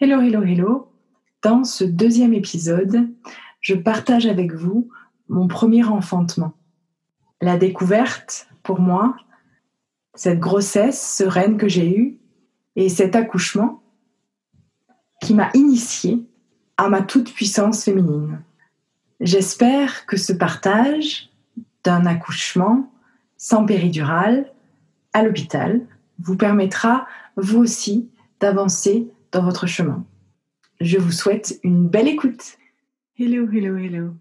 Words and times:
Hello, 0.00 0.20
hello, 0.20 0.44
hello. 0.44 0.92
Dans 1.42 1.64
ce 1.64 1.82
deuxième 1.82 2.32
épisode, 2.32 3.10
je 3.60 3.74
partage 3.74 4.26
avec 4.26 4.52
vous 4.52 4.88
mon 5.28 5.48
premier 5.48 5.82
enfantement. 5.82 6.52
La 7.40 7.56
découverte, 7.56 8.46
pour 8.62 8.78
moi, 8.78 9.16
cette 10.14 10.38
grossesse 10.38 11.16
sereine 11.16 11.56
que 11.56 11.66
j'ai 11.66 11.98
eue 11.98 12.20
et 12.76 12.88
cet 12.88 13.16
accouchement 13.16 13.82
qui 15.20 15.34
m'a 15.34 15.50
initié 15.54 16.24
à 16.76 16.88
ma 16.88 17.02
toute-puissance 17.02 17.82
féminine. 17.82 18.40
J'espère 19.18 20.06
que 20.06 20.16
ce 20.16 20.32
partage 20.32 21.28
d'un 21.82 22.06
accouchement 22.06 22.88
sans 23.36 23.66
péridurale 23.66 24.52
à 25.12 25.24
l'hôpital 25.24 25.84
vous 26.20 26.36
permettra, 26.36 27.08
vous 27.36 27.58
aussi, 27.58 28.08
d'avancer 28.38 29.10
dans 29.32 29.42
votre 29.42 29.66
chemin. 29.66 30.04
Je 30.80 30.98
vous 30.98 31.12
souhaite 31.12 31.58
une 31.62 31.88
belle 31.88 32.08
écoute. 32.08 32.58
Hello, 33.18 33.48
hello, 33.50 33.76
hello. 33.76 34.14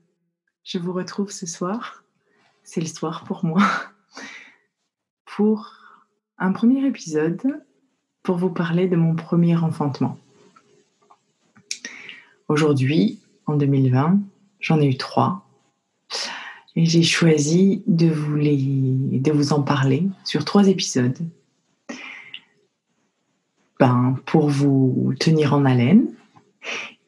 Je 0.64 0.80
vous 0.80 0.94
retrouve 0.94 1.32
ce 1.32 1.46
soir. 1.46 2.04
C'est 2.64 2.82
le 2.82 2.88
soir 2.88 3.24
pour 3.24 3.46
moi. 3.46 3.62
Pour 5.26 5.72
un 6.40 6.52
premier 6.52 6.84
épisode 6.86 7.64
pour 8.24 8.38
vous 8.38 8.50
parler 8.50 8.88
de 8.88 8.96
mon 8.96 9.14
premier 9.16 9.56
enfantement. 9.56 10.18
Aujourd'hui, 12.48 13.20
en 13.46 13.56
2020, 13.56 14.20
j'en 14.60 14.82
ai 14.82 14.88
eu 14.88 14.98
trois. 14.98 15.48
Et 16.76 16.86
j'ai 16.86 17.04
choisi 17.04 17.84
de 17.86 18.08
vous, 18.08 18.36
les, 18.36 18.58
de 18.58 19.32
vous 19.32 19.54
en 19.54 19.62
parler 19.62 20.08
sur 20.24 20.44
trois 20.44 20.68
épisodes 20.68 21.18
ben, 23.80 24.16
pour 24.26 24.50
vous 24.50 25.14
tenir 25.20 25.54
en 25.54 25.66
haleine 25.66 26.08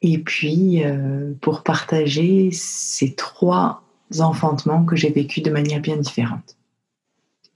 et 0.02 0.18
puis 0.20 0.84
euh, 0.84 1.34
pour 1.42 1.64
partager 1.64 2.52
ces 2.52 3.16
trois 3.16 3.84
enfantements 4.20 4.86
que 4.86 4.96
j'ai 4.96 5.10
vécus 5.10 5.44
de 5.44 5.52
manière 5.52 5.82
bien 5.82 5.98
différente. 5.98 6.58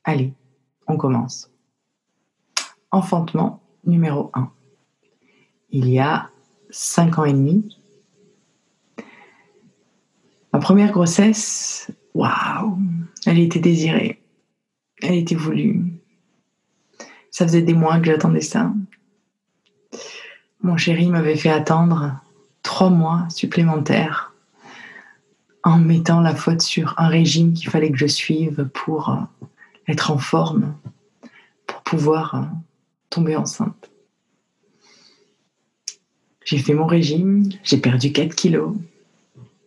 Allez, 0.03 0.33
on 0.87 0.97
commence. 0.97 1.49
Enfantement 2.91 3.61
numéro 3.85 4.31
1. 4.33 4.51
Il 5.71 5.89
y 5.89 5.99
a 5.99 6.29
cinq 6.69 7.17
ans 7.17 7.25
et 7.25 7.33
demi, 7.33 7.77
ma 10.51 10.59
première 10.59 10.91
grossesse, 10.91 11.91
waouh, 12.13 12.77
elle 13.25 13.39
était 13.39 13.59
désirée, 13.59 14.21
elle 15.01 15.15
était 15.15 15.35
voulue. 15.35 15.83
Ça 17.31 17.47
faisait 17.47 17.63
des 17.63 17.73
mois 17.73 17.99
que 17.99 18.05
j'attendais 18.05 18.41
ça. 18.41 18.71
Mon 20.63 20.77
chéri 20.77 21.07
m'avait 21.07 21.35
fait 21.35 21.49
attendre 21.49 22.13
trois 22.63 22.89
mois 22.89 23.27
supplémentaires 23.29 24.33
en 25.63 25.77
mettant 25.77 26.21
la 26.21 26.33
faute 26.33 26.61
sur 26.61 26.95
un 26.97 27.09
régime 27.09 27.53
qu'il 27.53 27.69
fallait 27.69 27.91
que 27.91 27.97
je 27.97 28.07
suive 28.07 28.69
pour 28.73 29.09
euh, 29.09 29.15
être 29.89 30.11
en 30.11 30.17
forme, 30.17 30.73
pour 31.67 31.81
pouvoir 31.81 32.35
euh, 32.35 32.41
tomber 33.09 33.35
enceinte. 33.35 33.91
J'ai 36.45 36.57
fait 36.57 36.73
mon 36.73 36.85
régime, 36.85 37.43
j'ai 37.63 37.77
perdu 37.77 38.13
4 38.13 38.33
kilos. 38.33 38.73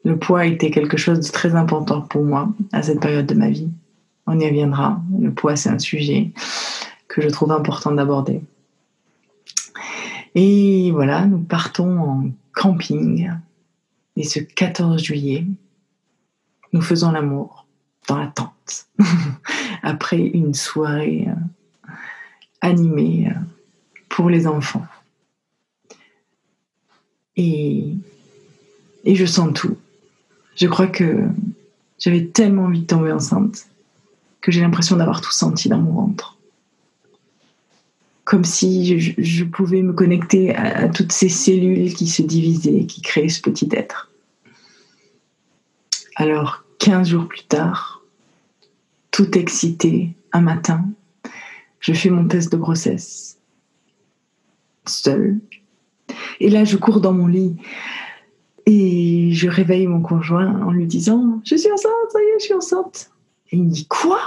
Le 0.04 0.18
poids 0.18 0.46
était 0.46 0.70
quelque 0.70 0.96
chose 0.96 1.20
de 1.20 1.32
très 1.32 1.54
important 1.54 2.00
pour 2.00 2.24
moi 2.24 2.48
à 2.72 2.82
cette 2.82 3.00
période 3.00 3.26
de 3.26 3.34
ma 3.34 3.50
vie. 3.50 3.68
On 4.26 4.38
y 4.38 4.46
reviendra. 4.46 5.00
Le 5.18 5.30
poids, 5.30 5.56
c'est 5.56 5.70
un 5.70 5.78
sujet 5.78 6.32
que 7.08 7.20
je 7.20 7.28
trouve 7.28 7.52
important 7.52 7.92
d'aborder. 7.92 8.42
Et 10.38 10.90
voilà, 10.92 11.24
nous 11.26 11.38
partons 11.38 11.98
en 11.98 12.30
camping. 12.52 13.30
Et 14.16 14.22
ce 14.22 14.38
14 14.38 15.02
juillet, 15.02 15.46
nous 16.74 16.82
faisons 16.82 17.10
l'amour 17.10 17.66
dans 18.06 18.18
la 18.18 18.26
tente. 18.26 18.86
Après 19.82 20.20
une 20.20 20.52
soirée 20.52 21.26
euh, 21.26 21.90
animée 22.60 23.28
euh, 23.30 23.40
pour 24.10 24.28
les 24.28 24.46
enfants. 24.46 24.86
Et, 27.36 27.94
et 29.04 29.14
je 29.14 29.24
sens 29.24 29.54
tout. 29.54 29.78
Je 30.54 30.66
crois 30.66 30.86
que 30.86 31.28
j'avais 31.98 32.26
tellement 32.26 32.64
envie 32.64 32.82
de 32.82 32.86
tomber 32.86 33.10
enceinte 33.10 33.68
que 34.42 34.52
j'ai 34.52 34.60
l'impression 34.60 34.96
d'avoir 34.96 35.22
tout 35.22 35.32
senti 35.32 35.70
dans 35.70 35.78
mon 35.78 35.92
ventre 35.92 36.35
comme 38.26 38.44
si 38.44 38.98
je, 38.98 39.44
pouvais 39.44 39.82
me 39.82 39.92
connecter 39.92 40.54
à, 40.54 40.88
toutes 40.88 41.12
ces 41.12 41.28
cellules 41.28 41.94
qui 41.94 42.08
se 42.08 42.22
divisaient, 42.22 42.84
qui 42.84 43.00
créaient 43.00 43.28
ce 43.28 43.40
petit 43.40 43.68
être. 43.70 44.10
Alors, 46.16 46.64
15 46.80 47.08
jours 47.08 47.28
plus 47.28 47.44
tard, 47.44 48.02
tout 49.12 49.38
excité, 49.38 50.12
un 50.32 50.40
matin, 50.40 50.84
je 51.78 51.92
fais 51.92 52.10
mon 52.10 52.26
test 52.26 52.50
de 52.50 52.56
grossesse, 52.56 53.38
seule. 54.86 55.38
Et 56.40 56.50
là, 56.50 56.64
je 56.64 56.76
cours 56.76 57.00
dans 57.00 57.12
mon 57.12 57.28
lit 57.28 57.54
et 58.66 59.30
je 59.34 59.48
réveille 59.48 59.86
mon 59.86 60.00
conjoint 60.00 60.62
en 60.62 60.72
lui 60.72 60.86
disant 60.86 61.40
Je 61.44 61.54
suis 61.54 61.70
enceinte, 61.70 61.92
ça 62.10 62.18
y 62.18 62.24
est, 62.24 62.40
je 62.40 62.44
suis 62.44 62.54
enceinte. 62.54 63.12
Et 63.52 63.56
il 63.56 63.62
me 63.62 63.70
dit 63.70 63.86
Quoi? 63.86 64.18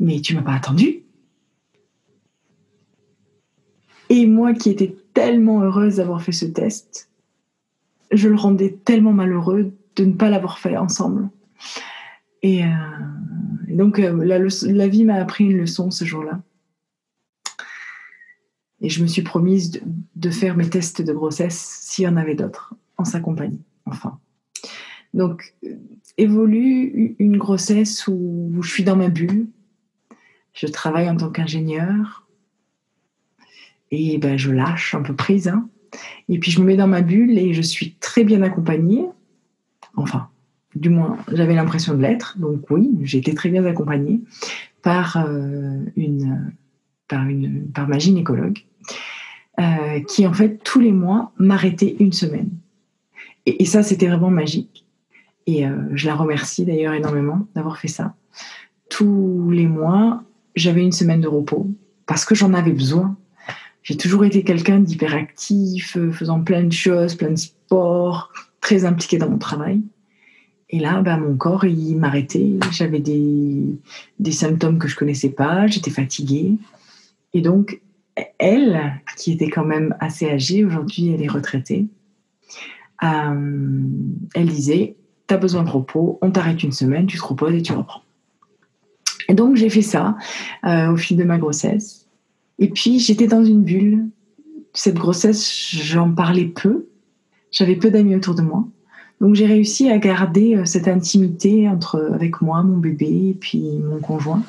Mais 0.00 0.20
tu 0.20 0.34
m'as 0.34 0.42
pas 0.42 0.54
attendu 0.54 1.02
et 4.08 4.26
moi 4.26 4.54
qui 4.54 4.70
étais 4.70 4.96
tellement 5.14 5.62
heureuse 5.62 5.96
d'avoir 5.96 6.22
fait 6.22 6.32
ce 6.32 6.46
test, 6.46 7.10
je 8.12 8.28
le 8.28 8.36
rendais 8.36 8.78
tellement 8.84 9.12
malheureux 9.12 9.72
de 9.96 10.04
ne 10.04 10.12
pas 10.12 10.30
l'avoir 10.30 10.58
fait 10.58 10.76
ensemble. 10.76 11.28
Et, 12.42 12.64
euh, 12.64 12.68
donc 13.68 13.98
euh, 13.98 14.24
la, 14.24 14.88
vie 14.88 15.04
m'a 15.04 15.16
appris 15.16 15.44
une 15.44 15.58
leçon 15.58 15.90
ce 15.90 16.04
jour-là. 16.04 16.40
Et 18.80 18.90
je 18.90 19.02
me 19.02 19.06
suis 19.06 19.22
promise 19.22 19.80
de, 20.14 20.30
faire 20.30 20.56
mes 20.56 20.68
tests 20.68 21.00
de 21.00 21.12
grossesse 21.12 21.78
s'il 21.80 22.04
y 22.04 22.08
en 22.08 22.16
avait 22.16 22.34
d'autres, 22.34 22.74
en 22.98 23.04
sa 23.04 23.20
compagnie, 23.20 23.62
enfin. 23.86 24.18
Donc, 25.14 25.54
euh, 25.64 25.76
évolue 26.18 27.16
une 27.18 27.38
grossesse 27.38 28.06
où 28.06 28.58
je 28.60 28.68
suis 28.68 28.84
dans 28.84 28.96
ma 28.96 29.08
bulle. 29.08 29.46
Je 30.52 30.66
travaille 30.66 31.08
en 31.08 31.16
tant 31.16 31.30
qu'ingénieur 31.30 32.25
et 33.90 34.18
ben, 34.18 34.36
je 34.36 34.50
lâche 34.50 34.94
un 34.94 35.02
peu 35.02 35.14
prise. 35.14 35.48
Hein. 35.48 35.68
Et 36.28 36.38
puis 36.38 36.50
je 36.50 36.60
me 36.60 36.66
mets 36.66 36.76
dans 36.76 36.88
ma 36.88 37.02
bulle 37.02 37.38
et 37.38 37.54
je 37.54 37.62
suis 37.62 37.92
très 37.94 38.24
bien 38.24 38.42
accompagnée. 38.42 39.06
Enfin, 39.94 40.28
du 40.74 40.90
moins, 40.90 41.18
j'avais 41.32 41.54
l'impression 41.54 41.94
de 41.94 42.02
l'être. 42.02 42.38
Donc 42.38 42.70
oui, 42.70 42.90
j'ai 43.02 43.18
été 43.18 43.34
très 43.34 43.48
bien 43.48 43.64
accompagnée 43.64 44.20
par, 44.82 45.16
euh, 45.16 45.82
une, 45.96 46.52
par, 47.08 47.26
une, 47.26 47.66
par 47.72 47.88
ma 47.88 47.98
gynécologue 47.98 48.58
euh, 49.58 50.00
qui, 50.06 50.26
en 50.26 50.32
fait, 50.32 50.62
tous 50.62 50.80
les 50.80 50.92
mois, 50.92 51.32
m'arrêtait 51.38 51.96
une 51.98 52.12
semaine. 52.12 52.50
Et, 53.46 53.64
ça, 53.64 53.82
c'était 53.82 54.08
vraiment 54.08 54.30
magique. 54.30 54.84
Et 55.46 55.66
euh, 55.66 55.76
je 55.94 56.06
la 56.06 56.14
remercie 56.14 56.64
d'ailleurs 56.64 56.94
énormément 56.94 57.46
d'avoir 57.54 57.78
fait 57.78 57.88
ça. 57.88 58.14
Tous 58.90 59.50
les 59.50 59.66
mois, 59.66 60.24
j'avais 60.56 60.82
une 60.82 60.92
semaine 60.92 61.20
de 61.20 61.28
repos 61.28 61.70
parce 62.06 62.24
que 62.24 62.34
j'en 62.34 62.54
avais 62.54 62.72
besoin 62.72 63.16
j'ai 63.86 63.96
toujours 63.96 64.24
été 64.24 64.42
quelqu'un 64.42 64.80
d'hyperactif, 64.80 65.96
euh, 65.96 66.10
faisant 66.10 66.40
plein 66.42 66.64
de 66.64 66.72
choses, 66.72 67.14
plein 67.14 67.30
de 67.30 67.36
sports, 67.36 68.32
très 68.60 68.84
impliqué 68.84 69.16
dans 69.16 69.30
mon 69.30 69.38
travail. 69.38 69.80
Et 70.70 70.80
là, 70.80 71.02
bah, 71.02 71.16
mon 71.16 71.36
corps, 71.36 71.64
il 71.64 71.94
m'arrêtait. 71.96 72.58
J'avais 72.72 72.98
des, 72.98 73.62
des 74.18 74.32
symptômes 74.32 74.80
que 74.80 74.88
je 74.88 74.96
connaissais 74.96 75.30
pas, 75.30 75.68
j'étais 75.68 75.92
fatiguée. 75.92 76.54
Et 77.32 77.42
donc, 77.42 77.80
elle, 78.38 79.00
qui 79.16 79.30
était 79.30 79.50
quand 79.50 79.64
même 79.64 79.94
assez 80.00 80.28
âgée, 80.28 80.64
aujourd'hui 80.64 81.12
elle 81.12 81.22
est 81.22 81.28
retraitée, 81.28 81.86
euh, 83.04 83.82
elle 84.34 84.48
disait, 84.48 84.96
tu 85.28 85.34
as 85.34 85.38
besoin 85.38 85.62
de 85.62 85.70
repos, 85.70 86.18
on 86.22 86.32
t'arrête 86.32 86.64
une 86.64 86.72
semaine, 86.72 87.06
tu 87.06 87.18
te 87.18 87.24
reposes 87.24 87.54
et 87.54 87.62
tu 87.62 87.72
reprends. 87.72 88.02
Et 89.28 89.34
donc 89.34 89.54
j'ai 89.54 89.70
fait 89.70 89.82
ça 89.82 90.16
euh, 90.64 90.90
au 90.90 90.96
fil 90.96 91.16
de 91.16 91.24
ma 91.24 91.38
grossesse. 91.38 92.05
Et 92.58 92.68
puis 92.68 92.98
j'étais 92.98 93.26
dans 93.26 93.44
une 93.44 93.62
bulle. 93.62 94.06
Cette 94.72 94.96
grossesse, 94.96 95.70
j'en 95.70 96.12
parlais 96.12 96.46
peu. 96.46 96.86
J'avais 97.50 97.76
peu 97.76 97.90
d'amis 97.90 98.14
autour 98.14 98.34
de 98.34 98.42
moi. 98.42 98.66
Donc 99.20 99.34
j'ai 99.34 99.46
réussi 99.46 99.90
à 99.90 99.98
garder 99.98 100.56
euh, 100.56 100.64
cette 100.64 100.88
intimité 100.88 101.68
entre 101.68 102.10
avec 102.12 102.42
moi, 102.42 102.62
mon 102.62 102.76
bébé 102.76 103.28
et 103.30 103.34
puis 103.34 103.78
mon 103.78 103.98
conjoint. 103.98 104.42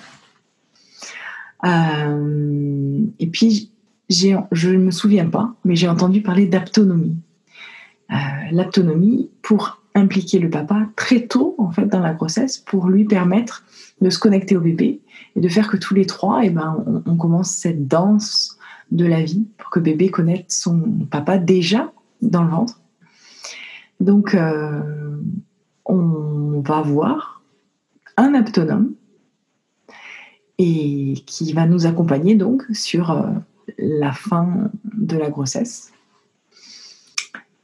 Euh, 1.65 2.99
et 3.19 3.27
puis 3.27 3.71
je 4.09 4.69
ne 4.69 4.77
me 4.77 4.91
souviens 4.91 5.25
pas, 5.25 5.53
mais 5.65 5.75
j'ai 5.75 5.87
entendu 5.87 6.21
parler 6.21 6.45
d'aptonomie. 6.45 7.15
Euh, 8.11 8.15
L'aptonomie 8.51 9.29
pour 9.41 9.81
impliquer 9.97 10.39
le 10.39 10.49
papa 10.49 10.87
très 10.95 11.27
tôt 11.27 11.55
en 11.57 11.71
fait 11.71 11.85
dans 11.85 11.99
la 11.99 12.13
grossesse 12.13 12.57
pour 12.57 12.87
lui 12.87 13.05
permettre 13.05 13.63
de 14.01 14.09
se 14.09 14.19
connecter 14.19 14.55
au 14.55 14.61
bébé 14.61 15.01
et 15.35 15.41
de 15.41 15.49
faire 15.49 15.69
que 15.69 15.77
tous 15.77 15.93
les 15.93 16.05
trois, 16.05 16.41
eh 16.43 16.49
ben, 16.49 16.83
on, 17.05 17.17
commence 17.17 17.49
cette 17.49 17.87
danse 17.87 18.57
de 18.91 19.05
la 19.05 19.23
vie 19.23 19.47
pour 19.57 19.69
que 19.69 19.79
bébé 19.79 20.09
connaisse 20.09 20.45
son 20.49 20.79
papa 21.09 21.37
déjà 21.37 21.91
dans 22.21 22.43
le 22.43 22.49
ventre. 22.49 22.79
Donc, 23.99 24.35
euh, 24.35 25.17
on 25.85 26.61
va 26.61 26.81
voir 26.81 27.41
un 28.17 28.33
aptonome 28.33 28.93
et 30.59 31.15
qui 31.25 31.53
va 31.53 31.65
nous 31.65 31.85
accompagner 31.85 32.35
donc 32.35 32.63
sur 32.71 33.11
euh, 33.11 33.23
la 33.77 34.11
fin 34.11 34.69
de 34.83 35.17
la 35.17 35.29
grossesse. 35.29 35.91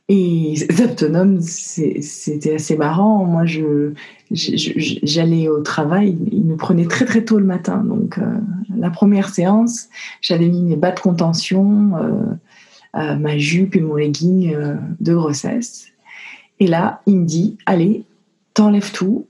Et 0.09 0.55
Zaptonum, 0.71 1.39
c'était 1.39 2.55
assez 2.55 2.75
marrant. 2.75 3.23
Moi, 3.25 3.45
je, 3.45 3.93
j'allais 4.31 5.47
au 5.47 5.61
travail, 5.61 6.17
il 6.31 6.45
nous 6.45 6.57
prenait 6.57 6.87
très 6.87 7.05
très 7.05 7.23
tôt 7.23 7.39
le 7.39 7.45
matin. 7.45 7.77
Donc, 7.77 8.17
euh, 8.17 8.23
la 8.75 8.89
première 8.89 9.29
séance, 9.29 9.87
j'avais 10.21 10.49
mis 10.49 10.61
mes 10.61 10.75
bas 10.75 10.91
de 10.91 10.99
contention, 10.99 11.93
euh, 12.95 13.15
ma 13.15 13.37
jupe 13.37 13.75
et 13.75 13.81
mon 13.81 13.95
legging 13.95 14.55
de 14.99 15.15
grossesse. 15.15 15.87
Et 16.59 16.67
là, 16.67 17.01
il 17.05 17.21
me 17.21 17.25
dit 17.25 17.57
Allez, 17.65 18.03
t'enlèves 18.53 18.91
tout. 18.91 19.25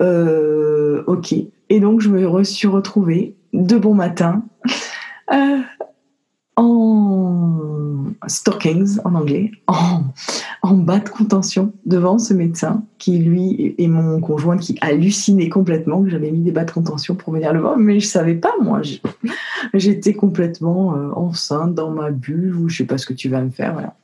ok. 0.00 1.34
Et 1.70 1.80
donc, 1.80 2.00
je 2.00 2.08
me 2.08 2.44
suis 2.44 2.68
retrouvée 2.68 3.36
de 3.52 3.76
bon 3.76 3.94
matin 3.94 4.42
en 6.58 8.04
stockings 8.26 8.98
en 9.04 9.14
anglais, 9.14 9.52
en, 10.62 10.74
bas 10.74 10.98
de 10.98 11.08
contention 11.08 11.72
devant 11.86 12.18
ce 12.18 12.34
médecin 12.34 12.82
qui, 12.98 13.18
lui, 13.18 13.74
et 13.78 13.86
mon 13.86 14.20
conjoint 14.20 14.58
qui 14.58 14.76
hallucinait 14.80 15.48
complètement 15.48 16.02
que 16.02 16.10
j'avais 16.10 16.30
mis 16.32 16.40
des 16.40 16.50
bas 16.50 16.64
de 16.64 16.70
contention 16.70 17.14
pour 17.14 17.32
venir 17.32 17.52
le 17.52 17.60
voir, 17.60 17.76
mais 17.76 18.00
je 18.00 18.06
savais 18.06 18.34
pas, 18.34 18.52
moi. 18.60 18.82
J'étais 19.74 20.14
complètement 20.14 20.96
euh, 20.96 21.10
enceinte 21.12 21.74
dans 21.74 21.90
ma 21.90 22.10
bulle 22.10 22.56
ou 22.56 22.68
je 22.68 22.78
sais 22.78 22.86
pas 22.86 22.98
ce 22.98 23.06
que 23.06 23.14
tu 23.14 23.28
vas 23.28 23.40
me 23.40 23.50
faire, 23.50 23.72
voilà. 23.72 23.94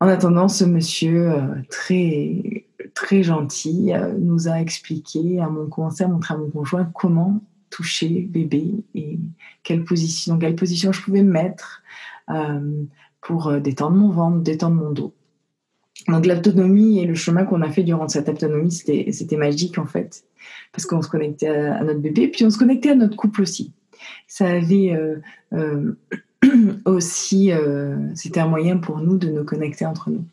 En 0.00 0.08
attendant, 0.08 0.48
ce 0.48 0.64
monsieur 0.64 1.30
euh, 1.30 1.40
très 1.70 2.66
très 2.94 3.22
gentil 3.22 3.92
euh, 3.92 4.12
nous 4.18 4.48
a 4.48 4.60
expliqué 4.60 5.40
à 5.40 5.48
mon 5.48 5.66
conseil, 5.66 6.06
à 6.06 6.36
mon 6.36 6.50
conjoint 6.50 6.90
comment 6.92 7.40
toucher 7.74 8.28
bébé 8.30 8.72
et 8.94 9.18
quelle 9.64 9.82
position, 9.82 10.38
quelle 10.38 10.54
position 10.54 10.92
je 10.92 11.02
pouvais 11.02 11.24
me 11.24 11.32
mettre 11.32 11.82
euh, 12.30 12.84
pour 13.20 13.48
euh, 13.48 13.58
détendre 13.58 13.96
mon 13.96 14.10
ventre, 14.10 14.42
détendre 14.42 14.76
mon 14.76 14.92
dos. 14.92 15.12
Donc 16.06 16.24
l'autonomie 16.24 17.00
et 17.00 17.04
le 17.04 17.16
chemin 17.16 17.44
qu'on 17.44 17.62
a 17.62 17.70
fait 17.70 17.82
durant 17.82 18.06
cette 18.06 18.28
autonomie, 18.28 18.70
c'était 18.70 19.36
magique 19.36 19.78
en 19.78 19.86
fait, 19.86 20.24
parce 20.70 20.86
qu'on 20.86 21.02
se 21.02 21.08
connectait 21.08 21.48
à, 21.48 21.82
notre 21.82 21.98
bébé, 21.98 22.28
puis 22.28 22.44
on 22.44 22.50
se 22.50 22.58
connectait 22.58 22.90
à 22.90 22.94
notre 22.94 23.16
couple 23.16 23.42
aussi. 23.42 23.72
Ça 24.28 24.46
avait 24.46 24.96
euh, 25.52 25.96
aussi, 26.84 27.50
c'était 28.14 28.40
un 28.40 28.48
moyen 28.48 28.76
pour 28.76 28.98
nous 28.98 29.18
de 29.18 29.30
nous 29.30 29.44
connecter 29.44 29.84
entre 29.84 30.10
nous. 30.10 30.24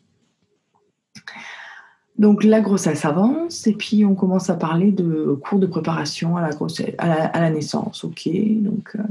Donc 2.18 2.44
la 2.44 2.60
grossesse 2.60 3.04
avance 3.04 3.66
et 3.66 3.72
puis 3.72 4.04
on 4.04 4.14
commence 4.14 4.50
à 4.50 4.54
parler 4.54 4.92
de 4.92 5.38
cours 5.42 5.58
de 5.58 5.66
préparation 5.66 6.36
à 6.36 6.42
la 6.42 6.50
grossesse, 6.50 6.94
à 6.98 7.40
la, 7.40 7.50
naissance. 7.50 8.04
Ok, 8.04 8.28
donc 8.60 8.90
euh, 8.96 9.02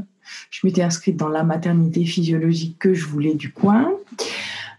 je 0.52 0.66
m'étais 0.66 0.84
inscrite 0.84 1.18
dans 1.18 1.28
la 1.28 1.44
maternité 1.44 2.06
physiologique 2.06 2.78
que 2.80 2.94
je 2.94 3.06
voulais 3.06 3.34
du 3.34 3.52
coin. 3.52 3.92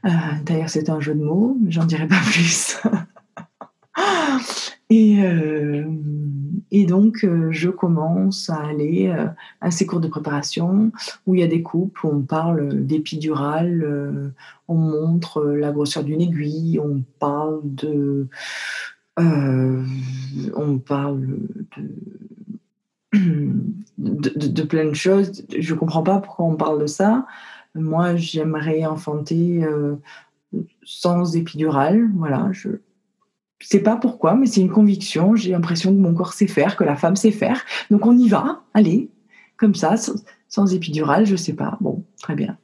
Euh, 0.05 0.09
d'ailleurs 0.45 0.71
c'est 0.71 0.89
un 0.89 1.01
jeu 1.01 1.15
de 1.15 1.23
mots, 1.23 1.57
j'en 1.69 1.85
dirai 1.85 2.07
pas 2.07 2.21
plus. 2.31 2.77
Et, 4.93 5.25
euh, 5.25 5.85
et 6.71 6.87
donc 6.87 7.27
je 7.51 7.69
commence 7.71 8.51
à 8.51 8.57
aller 8.57 9.15
à 9.61 9.71
ces 9.71 9.87
cours 9.87 10.01
de 10.01 10.09
préparation 10.09 10.93
où 11.27 11.35
il 11.35 11.41
y 11.41 11.45
a 11.45 11.49
des 11.49 11.63
couples 11.63 12.07
où 12.07 12.11
on 12.11 12.23
parle 12.23 12.85
d'épidural 12.85 14.33
on 14.73 14.77
montre 14.77 15.45
la 15.45 15.71
grosseur 15.71 16.05
d'une 16.05 16.21
aiguille, 16.21 16.81
on 16.81 17.03
parle 17.19 17.61
de, 17.65 18.29
euh, 19.19 19.85
on 20.57 20.79
parle 20.79 21.27
de, 23.13 24.39
de, 24.39 24.63
plein 24.63 24.87
de 24.87 24.95
choses. 24.95 25.45
Je 25.57 25.75
ne 25.75 25.79
comprends 25.79 26.03
pas 26.03 26.19
pourquoi 26.19 26.47
on 26.47 26.57
parle 26.57 26.81
de 26.81 26.87
ça. 26.87 27.27
Moi, 27.75 28.17
j'aimerais 28.17 28.87
enfanter 28.87 29.63
euh, 29.65 29.97
sans 30.83 31.37
épidural. 31.37 32.11
Voilà, 32.15 32.51
ne 33.65 33.69
sais 33.69 33.81
pas 33.81 33.97
pourquoi, 33.97 34.35
mais 34.35 34.47
c'est 34.47 34.61
une 34.61 34.71
conviction. 34.71 35.37
J'ai 35.37 35.53
l'impression 35.53 35.91
que 35.91 36.01
mon 36.01 36.15
corps 36.15 36.33
sait 36.33 36.47
faire, 36.47 36.77
que 36.77 36.85
la 36.85 36.97
femme 36.97 37.17
sait 37.17 37.31
faire. 37.31 37.65
Donc 37.91 38.07
on 38.07 38.17
y 38.17 38.29
va, 38.29 38.63
allez, 38.75 39.11
comme 39.57 39.75
ça, 39.75 39.97
sans, 39.97 40.15
sans 40.49 40.75
épidural, 40.75 41.27
je 41.27 41.37
sais 41.37 41.55
pas. 41.55 41.79
Bon, 41.81 42.05
très 42.21 42.35
bien. 42.35 42.57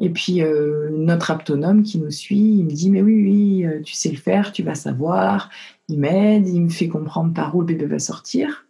Et 0.00 0.10
puis 0.10 0.42
euh, 0.42 0.90
notre 0.92 1.30
aptonome 1.30 1.82
qui 1.82 1.98
nous 1.98 2.10
suit, 2.10 2.58
il 2.58 2.64
me 2.64 2.70
dit 2.70 2.90
mais 2.90 3.02
oui 3.02 3.22
oui, 3.22 3.66
euh, 3.66 3.82
tu 3.82 3.94
sais 3.94 4.10
le 4.10 4.16
faire, 4.16 4.52
tu 4.52 4.62
vas 4.62 4.74
savoir. 4.74 5.50
Il 5.88 5.98
m'aide, 5.98 6.48
il 6.48 6.62
me 6.62 6.68
fait 6.68 6.88
comprendre 6.88 7.34
par 7.34 7.54
où 7.56 7.60
le 7.60 7.66
bébé 7.66 7.86
va 7.86 7.98
sortir 7.98 8.66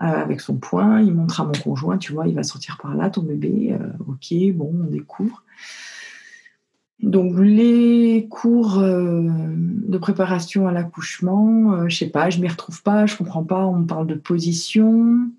euh, 0.00 0.04
avec 0.04 0.40
son 0.40 0.56
poing. 0.56 1.00
Il 1.00 1.14
montre 1.14 1.40
à 1.40 1.44
mon 1.44 1.52
conjoint, 1.52 1.98
tu 1.98 2.12
vois, 2.12 2.28
il 2.28 2.34
va 2.34 2.44
sortir 2.44 2.78
par 2.80 2.94
là 2.94 3.10
ton 3.10 3.22
bébé. 3.22 3.76
ok, 4.06 4.34
bon, 4.54 4.72
on 4.84 4.90
découvre. 4.90 5.42
Donc 7.02 7.34
les 7.38 8.28
cours 8.30 8.78
de 8.78 9.98
préparation 9.98 10.68
à 10.68 10.72
l'accouchement, 10.72 11.88
je 11.88 11.96
sais 11.96 12.10
pas, 12.10 12.30
je 12.30 12.40
m'y 12.40 12.48
retrouve 12.48 12.82
pas, 12.82 13.06
je 13.06 13.16
comprends 13.16 13.42
pas. 13.42 13.66
On 13.66 13.84
parle 13.84 14.06
de 14.06 14.14
position 14.14 15.30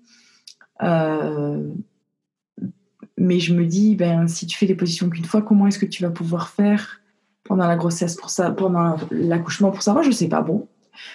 mais 3.16 3.40
je 3.40 3.54
me 3.54 3.64
dis, 3.64 3.94
ben, 3.94 4.26
si 4.28 4.46
tu 4.46 4.56
fais 4.56 4.66
des 4.66 4.74
positions 4.74 5.08
qu'une 5.08 5.24
fois, 5.24 5.42
comment 5.42 5.66
est-ce 5.66 5.78
que 5.78 5.86
tu 5.86 6.02
vas 6.02 6.10
pouvoir 6.10 6.48
faire 6.48 7.00
pendant 7.44 7.66
la 7.66 7.76
grossesse 7.76 8.16
pour 8.16 8.30
ça, 8.30 8.50
pendant 8.50 8.96
l'accouchement 9.10 9.70
pour 9.70 9.82
savoir? 9.82 10.04
Je 10.04 10.10
sais 10.10 10.28
pas. 10.28 10.42
Bon, 10.42 10.68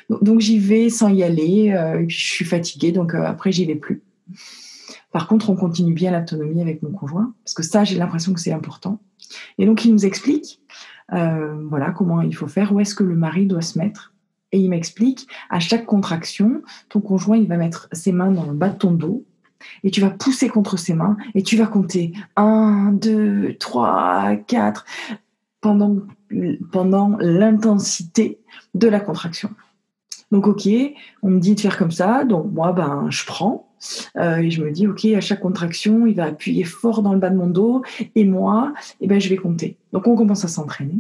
donc 0.10 0.40
j'y 0.40 0.60
vais 0.60 0.90
sans 0.90 1.10
y 1.10 1.24
aller. 1.24 1.72
Euh, 1.72 2.02
et 2.02 2.06
puis 2.06 2.18
je 2.18 2.34
suis 2.34 2.46
fatiguée, 2.46 2.92
donc 2.92 3.14
euh, 3.14 3.24
après 3.24 3.52
j'y 3.52 3.66
vais 3.66 3.76
plus. 3.76 4.02
Par 5.12 5.28
contre, 5.28 5.50
on 5.50 5.56
continue 5.56 5.94
bien 5.94 6.18
l'autonomie 6.18 6.62
avec 6.62 6.84
mon 6.84 6.92
conjoint, 6.92 7.34
parce 7.44 7.54
que 7.54 7.64
ça, 7.64 7.84
j'ai 7.84 7.98
l'impression 7.98 8.34
que 8.34 8.40
c'est 8.40 8.54
important. 8.54 9.00
Et 9.58 9.66
donc 9.66 9.86
il 9.86 9.92
nous 9.92 10.06
explique, 10.06 10.62
euh, 11.14 11.56
voilà, 11.70 11.92
comment 11.92 12.22
il 12.22 12.36
faut 12.36 12.48
faire, 12.48 12.74
où 12.74 12.80
est-ce 12.80 12.96
que 12.96 13.04
le 13.04 13.16
mari 13.16 13.46
doit 13.46 13.62
se 13.62 13.78
mettre. 13.78 14.14
Et 14.52 14.60
il 14.60 14.70
m'explique, 14.70 15.28
à 15.50 15.60
chaque 15.60 15.86
contraction, 15.86 16.62
ton 16.90 17.02
conjoint, 17.02 17.38
il 17.38 17.48
va 17.48 17.58
mettre 17.58 17.88
ses 17.92 18.12
mains 18.12 18.32
dans 18.32 18.46
le 18.46 18.54
bas 18.54 18.70
de 18.70 18.78
ton 18.78 18.92
dos 18.92 19.26
et 19.84 19.92
tu 19.92 20.02
vas 20.02 20.10
pousser 20.10 20.50
contre 20.50 20.78
ses 20.78 20.94
mains 20.94 21.18
et 21.36 21.44
tu 21.44 21.58
vas 21.58 21.68
compter 21.68 22.14
1, 22.36 22.94
2, 22.94 23.58
3, 23.60 24.38
4 24.48 24.86
pendant, 25.62 25.98
pendant 26.72 27.18
l'intensité 27.20 28.40
de 28.74 28.88
la 28.88 29.00
contraction. 29.00 29.52
Donc 30.32 30.48
ok, 30.48 30.68
on 31.24 31.30
me 31.30 31.40
dit 31.40 31.56
de 31.56 31.60
faire 31.60 31.78
comme 31.78 31.92
ça, 31.92 32.24
donc 32.24 32.52
moi 32.52 32.72
ben 32.72 33.08
je 33.10 33.26
prends 33.26 33.69
euh, 34.18 34.38
et 34.38 34.52
je 34.52 34.64
me 34.64 34.72
dis 34.72 34.88
ok 34.88 35.06
à 35.06 35.22
chaque 35.22 35.42
contraction 35.42 36.06
il 36.06 36.16
va 36.16 36.26
appuyer 36.26 36.64
fort 36.64 37.02
dans 37.02 37.14
le 37.14 37.20
bas 37.20 37.30
de 37.30 37.38
mon 37.38 37.48
dos 37.48 37.84
et 38.16 38.26
moi 38.26 38.74
eh 39.02 39.08
ben 39.08 39.20
je 39.20 39.30
vais 39.30 39.38
compter. 39.38 39.78
Donc 39.94 40.08
on 40.08 40.16
commence 40.16 40.46
à 40.46 40.48
s'entraîner. 40.48 41.00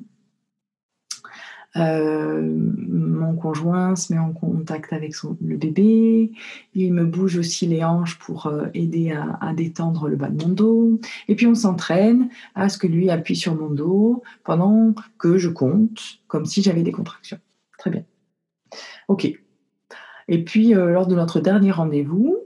Euh, 1.77 2.41
mon 2.41 3.35
conjoint 3.35 3.95
se 3.95 4.11
met 4.11 4.19
en 4.19 4.33
contact 4.33 4.91
avec 4.91 5.13
le 5.41 5.55
bébé. 5.55 6.31
Il 6.73 6.93
me 6.93 7.05
bouge 7.05 7.37
aussi 7.37 7.67
les 7.67 7.83
hanches 7.83 8.17
pour 8.17 8.47
euh, 8.47 8.65
aider 8.73 9.11
à, 9.11 9.53
détendre 9.53 10.07
le 10.07 10.15
bas 10.15 10.29
de 10.29 10.43
mon 10.43 10.49
dos. 10.49 10.99
Et 11.27 11.35
puis 11.35 11.45
on 11.47 11.55
s'entraîne 11.55 12.29
à 12.55 12.69
ce 12.69 12.77
que 12.77 12.87
lui 12.87 13.09
appuie 13.09 13.35
sur 13.35 13.55
mon 13.55 13.69
dos 13.69 14.23
pendant 14.43 14.93
que 15.19 15.37
je 15.37 15.49
compte, 15.49 16.01
comme 16.27 16.45
si 16.45 16.61
j'avais 16.63 16.83
des 16.83 16.91
contractions. 16.91 17.39
Très 17.77 17.91
bien. 17.91 18.03
Ok. 19.07 19.31
Et 20.27 20.43
puis 20.43 20.73
lors 20.73 21.07
de 21.07 21.15
notre 21.15 21.39
dernier 21.39 21.71
rendez-vous, 21.71 22.38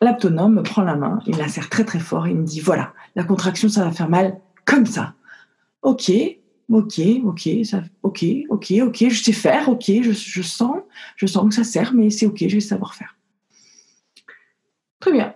l'aptonome 0.00 0.54
me 0.54 0.62
prend 0.62 0.82
la 0.82 0.96
main, 0.96 1.20
il 1.26 1.36
la 1.36 1.48
serre 1.48 1.68
très 1.68 1.84
très 1.84 1.98
fort 1.98 2.28
il 2.28 2.36
me 2.36 2.44
dit 2.44 2.60
voilà, 2.60 2.94
la 3.14 3.24
contraction 3.24 3.68
ça 3.68 3.84
va 3.84 3.90
faire 3.90 4.08
mal 4.08 4.40
comme 4.64 4.86
ça. 4.86 5.14
Ok, 5.82 6.10
ok, 6.70 7.00
ok, 7.24 7.48
ok, 8.02 8.24
ok, 8.50 8.72
ok, 8.82 9.08
je 9.08 9.22
sais 9.22 9.32
faire, 9.32 9.68
ok, 9.68 9.90
je, 10.02 10.42
sens, 10.42 10.76
je 11.16 11.26
sens 11.26 11.48
que 11.48 11.54
ça 11.54 11.64
sert, 11.64 11.94
mais 11.94 12.10
c'est 12.10 12.26
ok, 12.26 12.36
je 12.46 12.54
vais 12.54 12.60
savoir 12.60 12.94
faire. 12.94 13.16
Très 15.00 15.12
bien. 15.12 15.34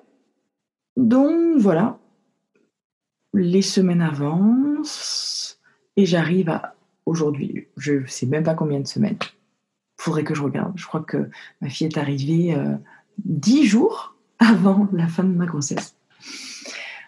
Donc 0.97 1.59
voilà, 1.59 1.99
les 3.33 3.63
semaines 3.63 4.03
avancent 4.03 5.61
et 5.97 6.05
j'arrive 6.05 6.51
à 6.51 6.75
aujourd'hui, 7.07 7.69
je 7.77 7.95
ne 7.95 8.07
sais 8.07 8.27
même 8.27 8.45
pas 8.45 8.55
combien 8.55 8.81
de 8.81 8.87
semaines. 8.87 9.19
Faudrait 9.97 10.25
que 10.25 10.35
je 10.35 10.43
regarde. 10.43 10.73
Je 10.77 10.87
crois 10.87 11.01
que 11.03 11.31
ma 11.61 11.69
fille 11.69 11.87
est 11.87 11.97
arrivée 11.97 12.55
euh, 12.55 12.77
dix 13.25 13.65
jours 13.65 14.12
avant 14.43 14.89
la 14.93 15.07
fin 15.07 15.25
de 15.25 15.35
ma 15.35 15.47
grossesse. 15.47 15.95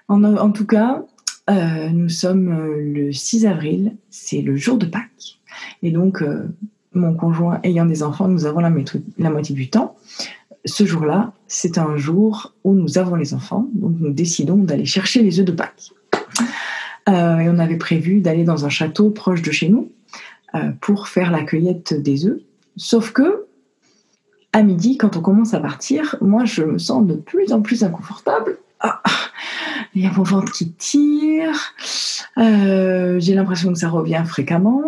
En, 0.09 0.51
tout 0.51 0.67
cas, 0.67 1.03
euh, 1.51 1.89
nous 1.89 2.09
sommes 2.09 2.49
euh, 2.49 2.81
le 2.81 3.13
6 3.13 3.47
avril, 3.47 3.97
c'est 4.11 4.43
le 4.43 4.57
jour 4.57 4.79
de 4.79 4.87
Pâques. 4.87 5.41
Et 5.83 5.91
donc, 5.91 6.23
euh, 6.23 6.47
mon 6.93 7.15
conjoint 7.15 7.59
ayant 7.63 7.87
des 7.87 8.03
enfants, 8.03 8.29
nous 8.29 8.47
avons 8.47 8.61
la, 8.61 8.71
moitié 8.71 9.55
du 9.55 9.69
temps. 9.69 9.97
Ce 10.65 10.85
jour-là, 10.85 11.33
c'est 11.49 11.79
un 11.79 11.97
jour 11.97 12.55
où 12.65 12.75
nous 12.75 12.99
avons 12.99 13.17
les 13.17 13.35
enfants, 13.35 13.69
donc 13.75 13.97
nous 13.99 14.13
décidons 14.13 14.57
d'aller 14.57 14.85
chercher 14.85 15.23
les 15.23 15.41
œufs 15.41 15.47
de 15.47 15.53
Pâques. 15.53 15.93
Et 17.07 17.11
on 17.51 17.59
avait 17.59 17.77
prévu 17.77 18.21
d'aller 18.21 18.45
dans 18.45 18.65
un 18.65 18.71
château 18.71 19.11
proche 19.11 19.43
de 19.43 19.51
chez 19.51 19.69
nous 19.69 19.93
pour 20.81 21.09
faire 21.09 21.31
la 21.31 21.43
cueillette 21.43 21.93
des 21.93 22.27
œufs. 22.27 22.41
Sauf 22.79 23.13
que, 23.13 23.45
à 24.55 24.63
midi, 24.63 24.97
quand 24.97 25.17
on 25.17 25.21
commence 25.21 25.53
à 25.53 25.59
partir, 25.59 26.15
moi, 26.21 26.45
je 26.45 26.63
me 26.63 26.79
sens 26.79 27.05
de 27.05 27.15
plus 27.15 27.53
en 27.53 27.61
plus 27.61 27.83
inconfortable. 27.83 28.59
Ah, 28.79 29.03
il 29.95 30.05
y 30.05 30.07
a 30.07 30.13
mon 30.13 30.23
ventre 30.23 30.53
qui 30.53 30.71
tire. 30.71 31.75
Euh, 32.39 33.19
j'ai 33.19 33.35
l'impression 33.35 33.73
que 33.73 33.79
ça 33.81 33.89
revient 33.89 34.23
fréquemment. 34.25 34.81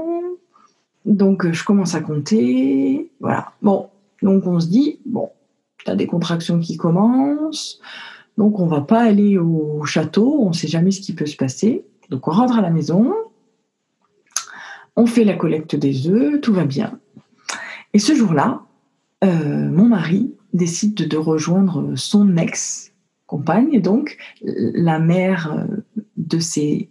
Donc, 1.05 1.51
je 1.51 1.65
commence 1.65 1.97
à 1.97 2.01
compter. 2.01 3.11
Voilà. 3.19 3.53
Bon, 3.61 3.89
donc 4.23 4.47
on 4.47 4.61
se 4.61 4.69
dit, 4.69 5.01
bon, 5.05 5.31
tu 5.79 5.91
as 5.91 5.97
des 5.97 6.07
contractions 6.07 6.61
qui 6.61 6.77
commencent. 6.77 7.81
Donc, 8.39 8.61
on 8.61 8.67
va 8.67 8.83
pas 8.83 9.03
aller 9.03 9.37
au 9.37 9.85
château. 9.85 10.43
On 10.43 10.51
ne 10.51 10.55
sait 10.55 10.69
jamais 10.69 10.93
ce 10.93 11.01
qui 11.01 11.13
peut 11.13 11.27
se 11.27 11.37
passer. 11.37 11.85
Donc, 12.09 12.29
on 12.29 12.31
rentre 12.31 12.57
à 12.57 12.63
la 12.63 12.71
maison. 12.71 13.13
On 14.95 15.07
fait 15.07 15.25
la 15.25 15.35
collecte 15.35 15.75
des 15.75 16.09
œufs. 16.09 16.41
Tout 16.41 16.53
va 16.53 16.65
bien. 16.65 17.01
Et 17.95 17.99
ce 17.99 18.15
jour-là, 18.15 18.63
euh, 19.25 19.71
mon 19.71 19.87
mari 19.87 20.35
décide 20.53 20.95
de 20.95 21.17
rejoindre 21.17 21.95
son 21.97 22.37
ex-compagne, 22.37 23.81
donc 23.81 24.19
la 24.43 24.99
mère 24.99 25.53
euh, 25.53 25.77
de 26.17 26.39
ses 26.39 26.91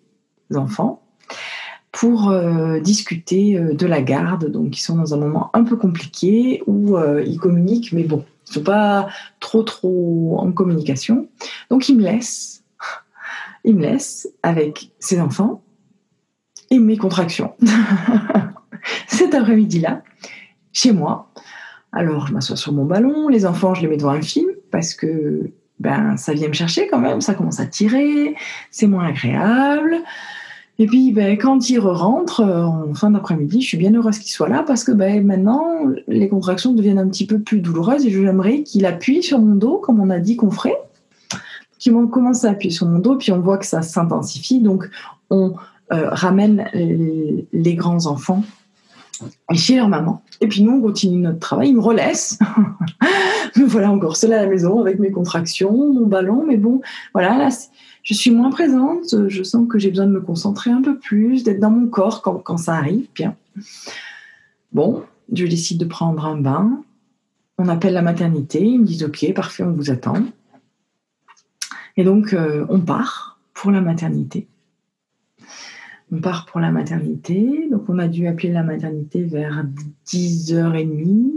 enfants, 0.54 1.04
pour 1.92 2.30
euh, 2.30 2.80
discuter 2.80 3.60
de 3.60 3.86
la 3.86 4.02
garde. 4.02 4.52
Donc, 4.52 4.78
ils 4.78 4.82
sont 4.82 4.98
dans 4.98 5.14
un 5.14 5.18
moment 5.18 5.50
un 5.54 5.64
peu 5.64 5.78
compliqué 5.78 6.62
où 6.68 6.98
ils 7.26 7.40
communiquent, 7.40 7.94
mais 7.94 8.04
bon, 8.04 8.26
ils 8.48 8.50
ne 8.50 8.54
sont 8.56 8.64
pas 8.64 9.08
trop, 9.40 9.64
trop 9.64 10.38
en 10.40 10.52
communication. 10.52 11.30
Donc, 11.70 11.88
il 11.90 11.98
me 11.98 12.04
laisse, 12.04 12.64
il 13.64 13.76
me 13.76 13.82
laisse 13.82 14.28
avec 14.44 14.92
ses 15.00 15.22
enfants 15.22 15.64
et 16.70 16.80
mes 16.80 16.98
contractions. 16.98 17.54
Cet 19.08 19.34
après-midi-là, 19.34 20.04
chez 20.74 20.92
moi. 20.92 21.32
Alors, 21.96 22.28
je 22.28 22.34
m'assois 22.34 22.58
sur 22.58 22.74
mon 22.74 22.84
ballon, 22.84 23.30
les 23.30 23.46
enfants, 23.46 23.74
je 23.74 23.82
les 23.82 23.88
mets 23.88 23.96
devant 23.96 24.12
un 24.12 24.22
film 24.22 24.50
parce 24.70 24.94
que 24.94 25.50
ben, 25.80 26.18
ça 26.18 26.34
vient 26.34 26.50
me 26.50 26.54
chercher 26.54 26.88
quand 26.90 27.00
même, 27.00 27.22
ça 27.22 27.34
commence 27.34 27.62
à 27.62 27.66
tirer, 27.66 28.36
c'est 28.70 28.86
moins 28.86 29.08
agréable. 29.08 29.96
Et 30.78 30.88
puis, 30.88 31.14
ben, 31.14 31.38
quand 31.38 31.70
il 31.70 31.80
rentre 31.80 32.42
euh, 32.42 32.64
en 32.66 32.94
fin 32.94 33.12
d'après-midi, 33.12 33.62
je 33.62 33.68
suis 33.70 33.78
bien 33.78 33.94
heureuse 33.94 34.20
qu'il 34.20 34.32
soit 34.32 34.50
là 34.50 34.62
parce 34.68 34.84
que 34.84 34.92
ben, 34.92 35.26
maintenant, 35.26 35.64
les 36.10 36.28
contractions 36.28 36.74
deviennent 36.74 37.00
un 37.00 37.08
petit 37.08 37.26
peu 37.26 37.40
plus 37.40 37.62
douloureuses 37.62 38.06
et 38.06 38.12
j'aimerais 38.12 38.64
qu'il 38.64 38.86
appuie 38.86 39.24
sur 39.24 39.40
mon 39.40 39.56
dos, 39.56 39.78
comme 39.78 40.02
on 40.02 40.10
a 40.10 40.20
dit 40.20 40.36
qu'on 40.36 40.52
ferait. 40.52 40.78
Qu'il 41.80 41.94
commence 42.12 42.44
à 42.44 42.52
appuyer 42.52 42.74
sur 42.74 42.88
mon 42.88 43.00
dos, 43.00 43.16
puis 43.16 43.32
on 43.32 43.40
voit 43.40 43.58
que 43.58 43.66
ça 43.66 43.82
s'intensifie. 43.82 44.60
Donc, 44.60 44.90
on 45.30 45.54
euh, 45.94 46.10
ramène 46.10 46.66
les 46.74 47.76
grands 47.76 48.06
enfants 48.08 48.44
chez 49.54 49.76
leur 49.76 49.88
maman. 49.88 50.24
Et 50.42 50.48
puis 50.48 50.64
nous, 50.64 50.74
on 50.74 50.82
continue 50.82 51.22
notre 51.22 51.40
travail. 51.40 51.70
Ils 51.70 51.76
me 51.76 51.82
relaissent. 51.82 52.40
me 53.58 53.66
voilà 53.66 53.92
encore 53.92 54.18
seule 54.18 54.34
à 54.34 54.42
la 54.42 54.48
maison 54.48 54.80
avec 54.80 55.00
mes 55.00 55.12
contractions, 55.12 55.94
mon 55.94 56.06
ballon. 56.06 56.46
Mais 56.46 56.58
bon, 56.58 56.82
voilà, 57.14 57.38
là, 57.38 57.50
je 58.04 58.14
suis 58.14 58.32
moins 58.32 58.50
présente. 58.50 59.28
Je 59.28 59.44
sens 59.44 59.68
que 59.68 59.80
j'ai 59.80 59.90
besoin 59.90 60.06
de 60.06 60.12
me 60.12 60.22
concentrer 60.22 60.72
un 60.72 60.82
peu 60.82 60.98
plus, 60.98 61.44
d'être 61.44 61.60
dans 61.60 61.72
mon 61.72 61.88
corps 61.88 62.22
quand, 62.22 62.58
ça 62.58 62.76
arrive. 62.76 63.08
Bien. 63.14 63.36
Bon, 64.72 65.04
je 65.32 65.46
décide 65.46 65.80
de 65.80 65.86
prendre 65.86 66.26
un 66.26 66.38
bain. 66.38 66.84
On 67.58 67.70
appelle 67.70 67.94
la 67.94 68.02
maternité. 68.02 68.64
Ils 68.64 68.82
me 68.82 68.86
disent 68.86 69.04
OK, 69.04 69.34
parfait, 69.34 69.64
on 69.64 69.72
vous 69.72 69.92
attend. 69.92 70.18
Et 71.98 72.04
donc, 72.04 72.34
euh, 72.34 72.66
on 72.70 72.82
part 72.82 73.40
pour 73.54 73.72
la 73.72 73.80
maternité 73.80 74.48
on 76.12 76.20
part 76.20 76.46
pour 76.46 76.60
la 76.60 76.72
maternité. 76.72 77.68
Donc, 77.72 77.84
on 77.90 78.00
a 78.00 78.08
dû 78.08 78.28
appeler 78.28 78.52
la 78.52 78.64
maternité 78.64 79.24
vers 79.24 79.66
10h30. 80.08 81.32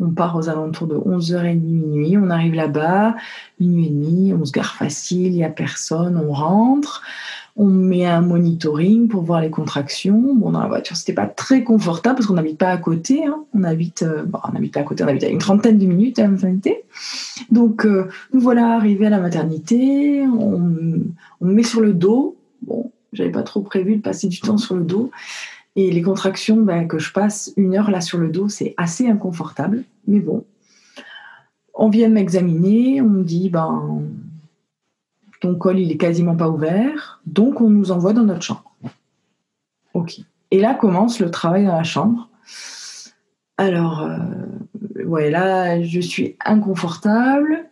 On 0.00 0.10
part 0.10 0.36
aux 0.36 0.48
alentours 0.48 0.88
de 0.88 0.96
11h30, 0.96 1.60
minuit. 1.60 2.18
On 2.18 2.28
arrive 2.28 2.54
là-bas, 2.54 3.14
minuit 3.60 3.86
et 3.86 3.90
demi, 3.90 4.34
on 4.34 4.44
se 4.44 4.52
gare 4.52 4.74
facile, 4.74 5.26
il 5.26 5.36
n'y 5.36 5.44
a 5.44 5.50
personne, 5.50 6.16
on 6.16 6.32
rentre. 6.32 7.02
On 7.56 7.66
met 7.66 8.04
un 8.04 8.20
monitoring 8.20 9.06
pour 9.06 9.22
voir 9.22 9.40
les 9.40 9.50
contractions. 9.50 10.34
Bon, 10.34 10.50
dans 10.50 10.60
la 10.60 10.66
voiture, 10.66 10.96
c'était 10.96 11.12
pas 11.12 11.28
très 11.28 11.62
confortable 11.62 12.16
parce 12.16 12.26
qu'on 12.26 12.34
n'habite 12.34 12.58
pas 12.58 12.70
à 12.70 12.78
côté. 12.78 13.24
Hein. 13.24 13.44
On 13.54 13.62
habite, 13.62 14.02
euh, 14.02 14.24
bon, 14.24 14.40
on 14.42 14.56
habite 14.56 14.74
pas 14.74 14.80
à 14.80 14.82
côté, 14.82 15.04
on 15.04 15.06
habite 15.06 15.22
à 15.22 15.28
une 15.28 15.38
trentaine 15.38 15.78
de 15.78 15.86
minutes 15.86 16.18
à 16.18 16.22
la 16.22 16.28
maternité. 16.30 16.82
Donc, 17.52 17.86
euh, 17.86 18.08
nous 18.32 18.40
voilà 18.40 18.74
arrivés 18.74 19.06
à 19.06 19.10
la 19.10 19.20
maternité. 19.20 20.22
On, 20.26 20.98
on 21.40 21.46
met 21.46 21.62
sur 21.62 21.80
le 21.80 21.94
dos. 21.94 22.36
Bon, 22.62 22.90
j'avais 23.14 23.30
pas 23.30 23.42
trop 23.42 23.60
prévu 23.60 23.96
de 23.96 24.02
passer 24.02 24.28
du 24.28 24.40
temps 24.40 24.58
sur 24.58 24.76
le 24.76 24.84
dos. 24.84 25.10
Et 25.76 25.90
les 25.90 26.02
contractions, 26.02 26.58
ben, 26.58 26.86
que 26.86 26.98
je 26.98 27.12
passe 27.12 27.52
une 27.56 27.74
heure 27.74 27.90
là 27.90 28.00
sur 28.00 28.18
le 28.18 28.28
dos, 28.28 28.48
c'est 28.48 28.74
assez 28.76 29.08
inconfortable. 29.08 29.84
Mais 30.06 30.20
bon, 30.20 30.44
on 31.74 31.88
vient 31.88 32.08
m'examiner, 32.08 33.00
on 33.00 33.08
me 33.08 33.24
dit, 33.24 33.50
ben, 33.50 34.02
ton 35.40 35.56
col, 35.56 35.78
il 35.78 35.90
est 35.90 35.96
quasiment 35.96 36.36
pas 36.36 36.48
ouvert, 36.48 37.20
donc 37.26 37.60
on 37.60 37.70
nous 37.70 37.90
envoie 37.90 38.12
dans 38.12 38.22
notre 38.22 38.42
chambre. 38.42 38.74
Ok. 39.94 40.20
Et 40.50 40.60
là 40.60 40.74
commence 40.74 41.18
le 41.20 41.30
travail 41.30 41.64
dans 41.64 41.76
la 41.76 41.82
chambre. 41.82 42.28
Alors, 43.56 44.02
euh, 44.02 45.04
ouais, 45.04 45.30
là, 45.30 45.82
je 45.82 46.00
suis 46.00 46.36
inconfortable. 46.44 47.66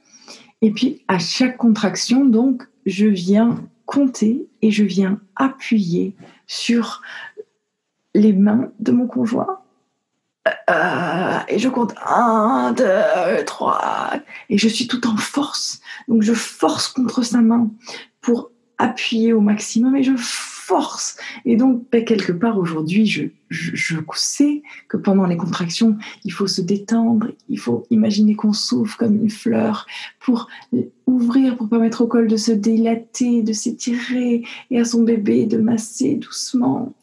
Et 0.60 0.70
puis, 0.70 1.02
à 1.08 1.18
chaque 1.18 1.56
contraction, 1.56 2.24
donc, 2.24 2.68
je 2.86 3.06
viens 3.06 3.56
compter 3.86 4.48
et 4.62 4.70
je 4.70 4.84
viens 4.84 5.20
appuyer 5.36 6.16
sur 6.46 7.02
les 8.14 8.32
mains 8.32 8.70
de 8.78 8.92
mon 8.92 9.06
conjoint. 9.06 9.58
Euh, 10.70 11.38
et 11.48 11.58
je 11.58 11.68
compte 11.68 11.94
1, 12.04 12.74
2, 12.76 13.44
3. 13.44 14.12
Et 14.48 14.58
je 14.58 14.68
suis 14.68 14.88
tout 14.88 15.06
en 15.06 15.16
force. 15.16 15.80
Donc 16.08 16.22
je 16.22 16.32
force 16.32 16.88
contre 16.88 17.22
sa 17.22 17.40
main 17.40 17.70
pour 18.20 18.50
appuyer 18.78 19.32
au 19.32 19.40
maximum 19.40 19.96
et 19.96 20.02
je. 20.02 20.12
Et 21.44 21.56
donc, 21.56 21.84
ben, 21.90 22.04
quelque 22.04 22.32
part 22.32 22.58
aujourd'hui, 22.58 23.06
je, 23.06 23.24
je, 23.50 23.96
sais 24.14 24.62
que 24.88 24.96
pendant 24.96 25.26
les 25.26 25.36
contractions, 25.36 25.96
il 26.24 26.32
faut 26.32 26.46
se 26.46 26.60
détendre, 26.60 27.28
il 27.48 27.58
faut 27.58 27.84
imaginer 27.90 28.34
qu'on 28.34 28.52
souffle 28.52 28.96
comme 28.96 29.16
une 29.16 29.30
fleur 29.30 29.86
pour 30.20 30.48
ouvrir, 31.06 31.56
pour 31.56 31.68
permettre 31.68 32.02
au 32.02 32.06
col 32.06 32.28
de 32.28 32.36
se 32.36 32.52
dilater, 32.52 33.42
de 33.42 33.52
s'étirer 33.52 34.44
et 34.70 34.78
à 34.78 34.84
son 34.84 35.02
bébé 35.02 35.46
de 35.46 35.58
masser 35.58 36.14
doucement 36.14 36.94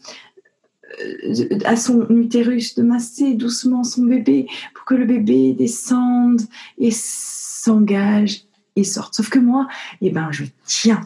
euh, 1.02 1.60
à 1.66 1.76
son 1.76 2.08
utérus 2.10 2.76
de 2.76 2.82
masser 2.82 3.36
doucement 3.36 3.84
son 3.84 4.04
bébé 4.04 4.48
pour 4.74 4.86
que 4.86 4.96
le 4.96 5.06
bébé 5.06 5.54
descende 5.54 6.42
et 6.80 6.92
s'engage 6.92 8.46
et 8.76 8.84
sorte. 8.84 9.14
Sauf 9.14 9.30
que 9.30 9.40
moi, 9.40 9.68
eh 10.02 10.10
ben, 10.10 10.32
je 10.32 10.46
tiens. 10.66 11.02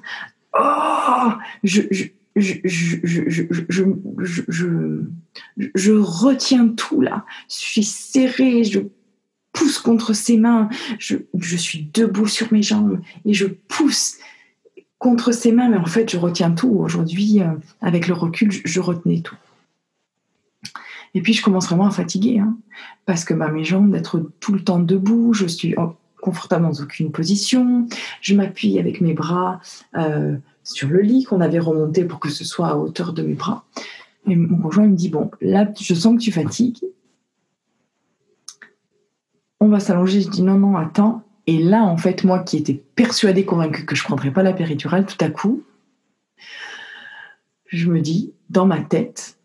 Oh, 0.57 1.31
je, 1.63 1.81
je, 1.91 2.05
je, 2.35 2.79
retiens 5.91 6.69
tout 6.69 7.01
là. 7.01 7.25
Je 7.49 7.55
suis 7.55 7.83
serrée, 7.83 8.63
je 8.63 8.79
pousse 9.51 9.77
contre 9.77 10.13
ses 10.13 10.37
mains, 10.37 10.69
je, 10.97 11.17
je 11.37 11.57
suis 11.57 11.89
debout 11.93 12.27
sur 12.27 12.51
mes 12.51 12.63
jambes 12.63 12.99
et 13.25 13.33
je 13.33 13.45
pousse 13.45 14.17
contre 15.03 15.33
ses 15.33 15.51
mains, 15.51 15.67
mais 15.67 15.77
en 15.77 15.85
fait, 15.85 16.09
je 16.09 16.17
retiens 16.17 16.51
tout. 16.51 16.71
Aujourd'hui, 16.79 17.41
euh, 17.41 17.51
avec 17.81 18.07
le 18.07 18.13
recul, 18.13 18.49
je, 18.51 18.79
retenais 18.79 19.19
tout. 19.19 19.35
Et 21.13 21.21
puis, 21.21 21.33
je 21.33 21.43
commence 21.43 21.67
vraiment 21.67 21.87
à 21.87 21.91
fatiguer, 21.91 22.39
hein, 22.39 22.57
parce 23.05 23.25
que 23.25 23.33
bah, 23.33 23.49
mes 23.49 23.65
jambes, 23.65 23.91
d'être 23.91 24.31
tout 24.39 24.53
le 24.53 24.63
temps 24.63 24.79
debout, 24.79 25.33
je 25.33 25.45
suis 25.45 25.75
confortable 26.21 26.63
dans 26.63 26.81
aucune 26.81 27.11
position, 27.11 27.85
je 28.21 28.33
m'appuie 28.33 28.79
avec 28.79 29.01
mes 29.01 29.13
bras. 29.13 29.59
Euh, 29.97 30.37
sur 30.63 30.89
le 30.89 31.01
lit 31.01 31.23
qu'on 31.23 31.41
avait 31.41 31.59
remonté 31.59 32.05
pour 32.05 32.19
que 32.19 32.29
ce 32.29 32.43
soit 32.43 32.67
à 32.67 32.75
hauteur 32.75 33.13
de 33.13 33.21
mes 33.21 33.33
bras. 33.33 33.65
Et 34.27 34.35
mon 34.35 34.57
conjoint 34.57 34.87
me 34.87 34.95
dit 34.95 35.09
Bon, 35.09 35.29
là, 35.41 35.69
je 35.79 35.93
sens 35.93 36.15
que 36.15 36.21
tu 36.21 36.31
fatigues. 36.31 36.83
On 39.59 39.67
va 39.67 39.79
s'allonger. 39.79 40.21
Je 40.21 40.29
dis 40.29 40.41
Non, 40.41 40.57
non, 40.57 40.77
attends. 40.77 41.23
Et 41.45 41.61
là, 41.61 41.83
en 41.83 41.97
fait, 41.97 42.23
moi 42.23 42.39
qui 42.39 42.57
étais 42.57 42.81
persuadée, 42.95 43.45
convaincue 43.45 43.85
que 43.85 43.95
je 43.95 44.03
ne 44.03 44.05
prendrais 44.05 44.31
pas 44.31 44.43
la 44.43 44.53
péridurale, 44.53 45.05
tout 45.05 45.17
à 45.19 45.29
coup, 45.29 45.63
je 47.67 47.89
me 47.89 47.99
dis, 47.99 48.33
dans 48.49 48.65
ma 48.65 48.79
tête, 48.79 49.37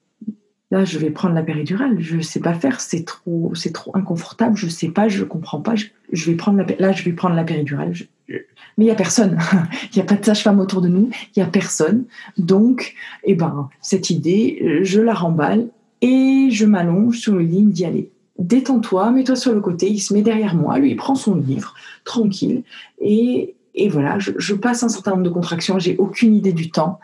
là, 0.71 0.85
je 0.85 0.99
vais 0.99 1.11
prendre 1.11 1.35
la 1.35 1.43
péridurale. 1.43 1.99
Je 1.99 2.17
ne 2.17 2.23
sais 2.23 2.41
pas 2.41 2.55
faire, 2.55 2.81
c'est 2.81 3.05
trop, 3.05 3.53
c'est 3.55 3.73
trop 3.73 3.97
inconfortable. 3.97 4.57
Je 4.57 4.67
ne 4.67 4.71
sais 4.71 4.91
pas, 4.91 5.09
je 5.09 5.21
ne 5.21 5.25
comprends 5.25 5.61
pas. 5.61 5.75
Je, 5.75 6.31
vais 6.31 6.37
prendre 6.37 6.59
la, 6.59 6.67
là, 6.79 6.93
je 6.93 7.03
vais 7.03 7.13
prendre 7.13 7.35
la 7.35 7.45
péridurale. 7.45 7.95
Mais 8.29 8.85
il 8.85 8.85
n'y 8.85 8.91
a 8.91 8.95
personne. 8.95 9.39
Il 9.93 9.97
n'y 9.97 10.03
a 10.03 10.05
pas 10.05 10.17
de 10.17 10.25
sage-femme 10.25 10.61
autour 10.61 10.81
de 10.81 10.89
nous. 10.89 11.11
Il 11.35 11.41
n'y 11.41 11.43
a 11.43 11.47
personne. 11.47 12.05
Donc, 12.37 12.95
eh 13.25 13.35
ben, 13.35 13.69
cette 13.81 14.11
idée, 14.11 14.81
je 14.83 15.01
la 15.01 15.15
remballe 15.15 15.69
et 16.01 16.49
je 16.51 16.67
m'allonge 16.67 17.19
sur 17.19 17.35
le 17.35 17.41
lit. 17.41 17.65
Dit, 17.65 17.85
allez, 17.85 18.11
détends-toi, 18.39 19.11
mets-toi 19.11 19.37
sur 19.37 19.53
le 19.53 19.61
côté. 19.61 19.89
Il 19.89 20.01
se 20.01 20.15
met 20.15 20.23
derrière 20.23 20.55
moi. 20.55 20.79
Lui, 20.79 20.91
il 20.91 20.97
prend 20.97 21.15
son 21.15 21.35
livre, 21.35 21.75
tranquille. 22.05 22.63
Et, 23.01 23.57
et 23.75 23.89
voilà, 23.89 24.19
je, 24.19 24.55
passe 24.55 24.83
un 24.83 24.89
certain 24.89 25.13
nombre 25.13 25.25
de 25.25 25.31
contractions. 25.31 25.79
J'ai 25.79 25.97
aucune 25.97 26.35
idée 26.35 26.53
du 26.53 26.71
temps 26.71 27.01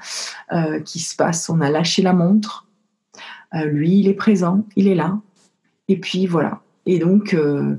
euh, 0.52 0.80
qui 0.80 1.00
se 1.00 1.16
passe. 1.16 1.48
On 1.48 1.60
a 1.60 1.70
lâché 1.70 2.02
la 2.02 2.12
montre. 2.12 2.66
Euh, 3.54 3.64
lui, 3.64 4.00
il 4.00 4.08
est 4.08 4.14
présent, 4.14 4.64
il 4.76 4.88
est 4.88 4.94
là. 4.94 5.18
Et 5.88 5.98
puis 5.98 6.26
voilà. 6.26 6.60
Et 6.86 6.98
donc, 6.98 7.34
euh, 7.34 7.76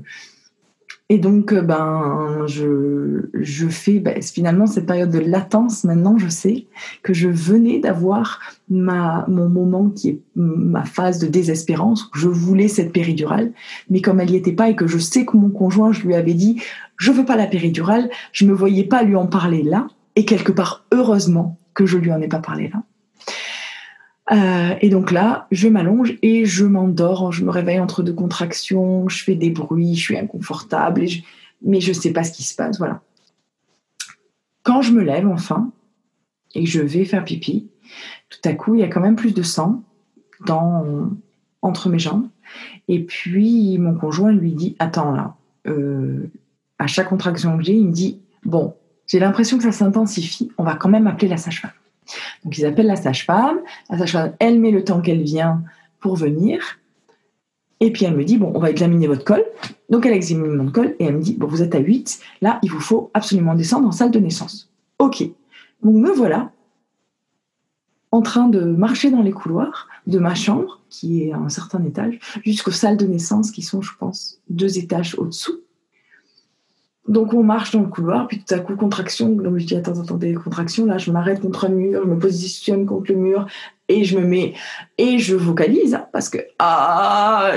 et 1.08 1.18
donc, 1.18 1.52
euh, 1.52 1.62
ben, 1.62 2.46
je, 2.48 3.28
je 3.32 3.68
fais 3.68 4.00
ben, 4.00 4.20
finalement 4.20 4.66
cette 4.66 4.86
période 4.86 5.10
de 5.10 5.20
latence. 5.20 5.84
Maintenant, 5.84 6.18
je 6.18 6.28
sais 6.28 6.66
que 7.04 7.14
je 7.14 7.28
venais 7.28 7.78
d'avoir 7.78 8.40
ma, 8.68 9.24
mon 9.28 9.48
moment 9.48 9.88
qui 9.88 10.08
est 10.08 10.20
ma 10.34 10.84
phase 10.84 11.20
de 11.20 11.28
désespérance 11.28 12.06
où 12.06 12.18
je 12.18 12.28
voulais 12.28 12.66
cette 12.66 12.92
péridurale, 12.92 13.52
mais 13.88 14.00
comme 14.00 14.18
elle 14.18 14.30
n'y 14.30 14.36
était 14.36 14.52
pas 14.52 14.68
et 14.68 14.74
que 14.74 14.88
je 14.88 14.98
sais 14.98 15.24
que 15.24 15.36
mon 15.36 15.50
conjoint, 15.50 15.92
je 15.92 16.02
lui 16.02 16.14
avais 16.16 16.34
dit, 16.34 16.60
je 16.96 17.12
veux 17.12 17.24
pas 17.24 17.36
la 17.36 17.46
péridurale, 17.46 18.10
je 18.32 18.44
me 18.44 18.52
voyais 18.52 18.84
pas 18.84 19.04
lui 19.04 19.14
en 19.14 19.26
parler 19.26 19.62
là. 19.62 19.86
Et 20.16 20.24
quelque 20.24 20.50
part, 20.50 20.86
heureusement 20.92 21.56
que 21.74 21.86
je 21.86 21.98
lui 21.98 22.10
en 22.10 22.20
ai 22.20 22.28
pas 22.28 22.40
parlé 22.40 22.68
là. 22.68 22.82
Euh, 24.32 24.74
et 24.80 24.88
donc 24.88 25.12
là, 25.12 25.46
je 25.50 25.68
m'allonge 25.68 26.16
et 26.22 26.44
je 26.44 26.64
m'endors. 26.64 27.32
Je 27.32 27.44
me 27.44 27.50
réveille 27.50 27.80
entre 27.80 28.02
deux 28.02 28.12
contractions, 28.12 29.08
je 29.08 29.22
fais 29.22 29.34
des 29.34 29.50
bruits, 29.50 29.94
je 29.94 30.00
suis 30.00 30.18
inconfortable, 30.18 31.04
mais 31.62 31.80
je 31.80 31.88
ne 31.88 31.94
sais 31.94 32.12
pas 32.12 32.24
ce 32.24 32.32
qui 32.32 32.42
se 32.42 32.54
passe. 32.54 32.78
Voilà. 32.78 33.02
Quand 34.62 34.82
je 34.82 34.92
me 34.92 35.02
lève 35.02 35.28
enfin 35.28 35.70
et 36.54 36.64
que 36.64 36.70
je 36.70 36.80
vais 36.80 37.04
faire 37.04 37.24
pipi, 37.24 37.68
tout 38.28 38.48
à 38.48 38.52
coup, 38.54 38.74
il 38.74 38.80
y 38.80 38.84
a 38.84 38.88
quand 38.88 39.00
même 39.00 39.16
plus 39.16 39.32
de 39.32 39.42
sang 39.42 39.82
dans, 40.44 41.10
entre 41.62 41.88
mes 41.88 41.98
jambes. 41.98 42.28
Et 42.88 43.04
puis, 43.04 43.78
mon 43.78 43.94
conjoint 43.94 44.32
lui 44.32 44.52
dit 44.52 44.76
Attends 44.78 45.12
là, 45.12 45.36
euh, 45.68 46.30
à 46.78 46.86
chaque 46.86 47.08
contraction 47.08 47.56
que 47.56 47.64
j'ai, 47.64 47.74
il 47.74 47.86
me 47.86 47.92
dit 47.92 48.20
Bon, 48.44 48.74
j'ai 49.06 49.18
l'impression 49.18 49.56
que 49.56 49.64
ça 49.64 49.72
s'intensifie, 49.72 50.50
on 50.58 50.64
va 50.64 50.74
quand 50.74 50.88
même 50.88 51.06
appeler 51.06 51.28
la 51.28 51.36
sage-femme. 51.36 51.70
Donc 52.44 52.56
ils 52.58 52.66
appellent 52.66 52.86
la 52.86 52.96
sage-femme. 52.96 53.60
La 53.90 53.98
sage-femme, 53.98 54.32
elle 54.38 54.60
met 54.60 54.70
le 54.70 54.84
temps 54.84 55.00
qu'elle 55.00 55.22
vient 55.22 55.62
pour 56.00 56.16
venir. 56.16 56.78
Et 57.80 57.92
puis 57.92 58.04
elle 58.04 58.16
me 58.16 58.24
dit, 58.24 58.38
bon, 58.38 58.52
on 58.54 58.58
va 58.58 58.70
examiner 58.70 59.06
votre 59.06 59.24
col. 59.24 59.44
Donc 59.90 60.06
elle 60.06 60.14
examine 60.14 60.54
mon 60.54 60.70
col 60.70 60.96
et 60.98 61.04
elle 61.04 61.16
me 61.16 61.22
dit, 61.22 61.34
bon, 61.34 61.46
vous 61.46 61.62
êtes 61.62 61.74
à 61.74 61.78
8, 61.78 62.20
là, 62.40 62.58
il 62.62 62.70
vous 62.70 62.80
faut 62.80 63.10
absolument 63.12 63.54
descendre 63.54 63.86
en 63.86 63.92
salle 63.92 64.10
de 64.10 64.18
naissance. 64.18 64.70
Ok. 64.98 65.22
Donc 65.82 65.94
me 65.94 66.10
voilà 66.10 66.52
en 68.12 68.22
train 68.22 68.48
de 68.48 68.60
marcher 68.60 69.10
dans 69.10 69.20
les 69.20 69.32
couloirs 69.32 69.88
de 70.06 70.18
ma 70.18 70.34
chambre, 70.34 70.80
qui 70.88 71.24
est 71.24 71.32
à 71.32 71.36
un 71.36 71.48
certain 71.48 71.84
étage, 71.84 72.18
jusqu'aux 72.44 72.70
salles 72.70 72.96
de 72.96 73.06
naissance, 73.06 73.50
qui 73.50 73.62
sont, 73.62 73.82
je 73.82 73.92
pense, 73.98 74.40
deux 74.48 74.78
étages 74.78 75.18
au-dessous. 75.18 75.60
Donc 77.08 77.34
on 77.34 77.42
marche 77.42 77.70
dans 77.70 77.80
le 77.80 77.86
couloir, 77.86 78.26
puis 78.26 78.42
tout 78.42 78.54
à 78.54 78.58
coup 78.58 78.74
contraction. 78.76 79.28
Donc 79.28 79.58
je 79.58 79.66
dis 79.66 79.76
attends, 79.76 80.00
attendez, 80.00 80.34
contraction. 80.34 80.86
Là, 80.86 80.98
je 80.98 81.10
m'arrête 81.12 81.40
contre 81.40 81.66
un 81.66 81.70
mur, 81.70 82.02
je 82.04 82.08
me 82.08 82.18
positionne 82.18 82.84
contre 82.86 83.12
le 83.12 83.18
mur 83.18 83.46
et 83.88 84.04
je 84.04 84.18
me 84.18 84.26
mets 84.26 84.54
et 84.98 85.18
je 85.18 85.36
vocalise 85.36 85.94
hein, 85.94 86.06
parce 86.12 86.28
que 86.28 86.38
ah, 86.58 87.52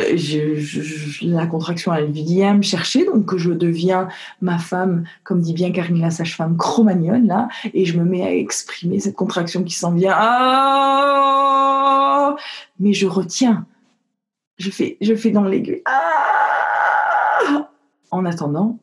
la 1.24 1.48
contraction 1.48 1.92
elle 1.94 2.12
vient 2.12 2.54
me 2.54 2.62
chercher, 2.62 3.06
donc 3.06 3.36
je 3.36 3.50
deviens 3.52 4.08
ma 4.42 4.60
femme, 4.60 5.06
comme 5.24 5.42
dit 5.42 5.54
bien 5.54 5.72
Karine 5.72 6.00
la 6.00 6.12
sage-femme 6.12 6.56
chromagnonne 6.58 7.26
là, 7.28 7.48
et 7.74 7.86
je 7.86 7.98
me 7.98 8.06
mets 8.06 8.24
à 8.24 8.32
exprimer 8.34 9.00
cette 9.00 9.16
contraction 9.16 9.64
qui 9.64 9.74
s'en 9.74 9.94
vient. 9.94 10.14
Ah, 10.16 11.16
mais 12.80 12.94
je 12.94 13.08
retiens. 13.08 13.66
Je 14.58 14.70
fais, 14.70 14.98
je 15.02 15.16
fais 15.16 15.32
dans 15.32 15.46
l'aiguille. 15.46 15.82
Ah, 15.86 17.70
en 18.12 18.26
attendant. 18.26 18.78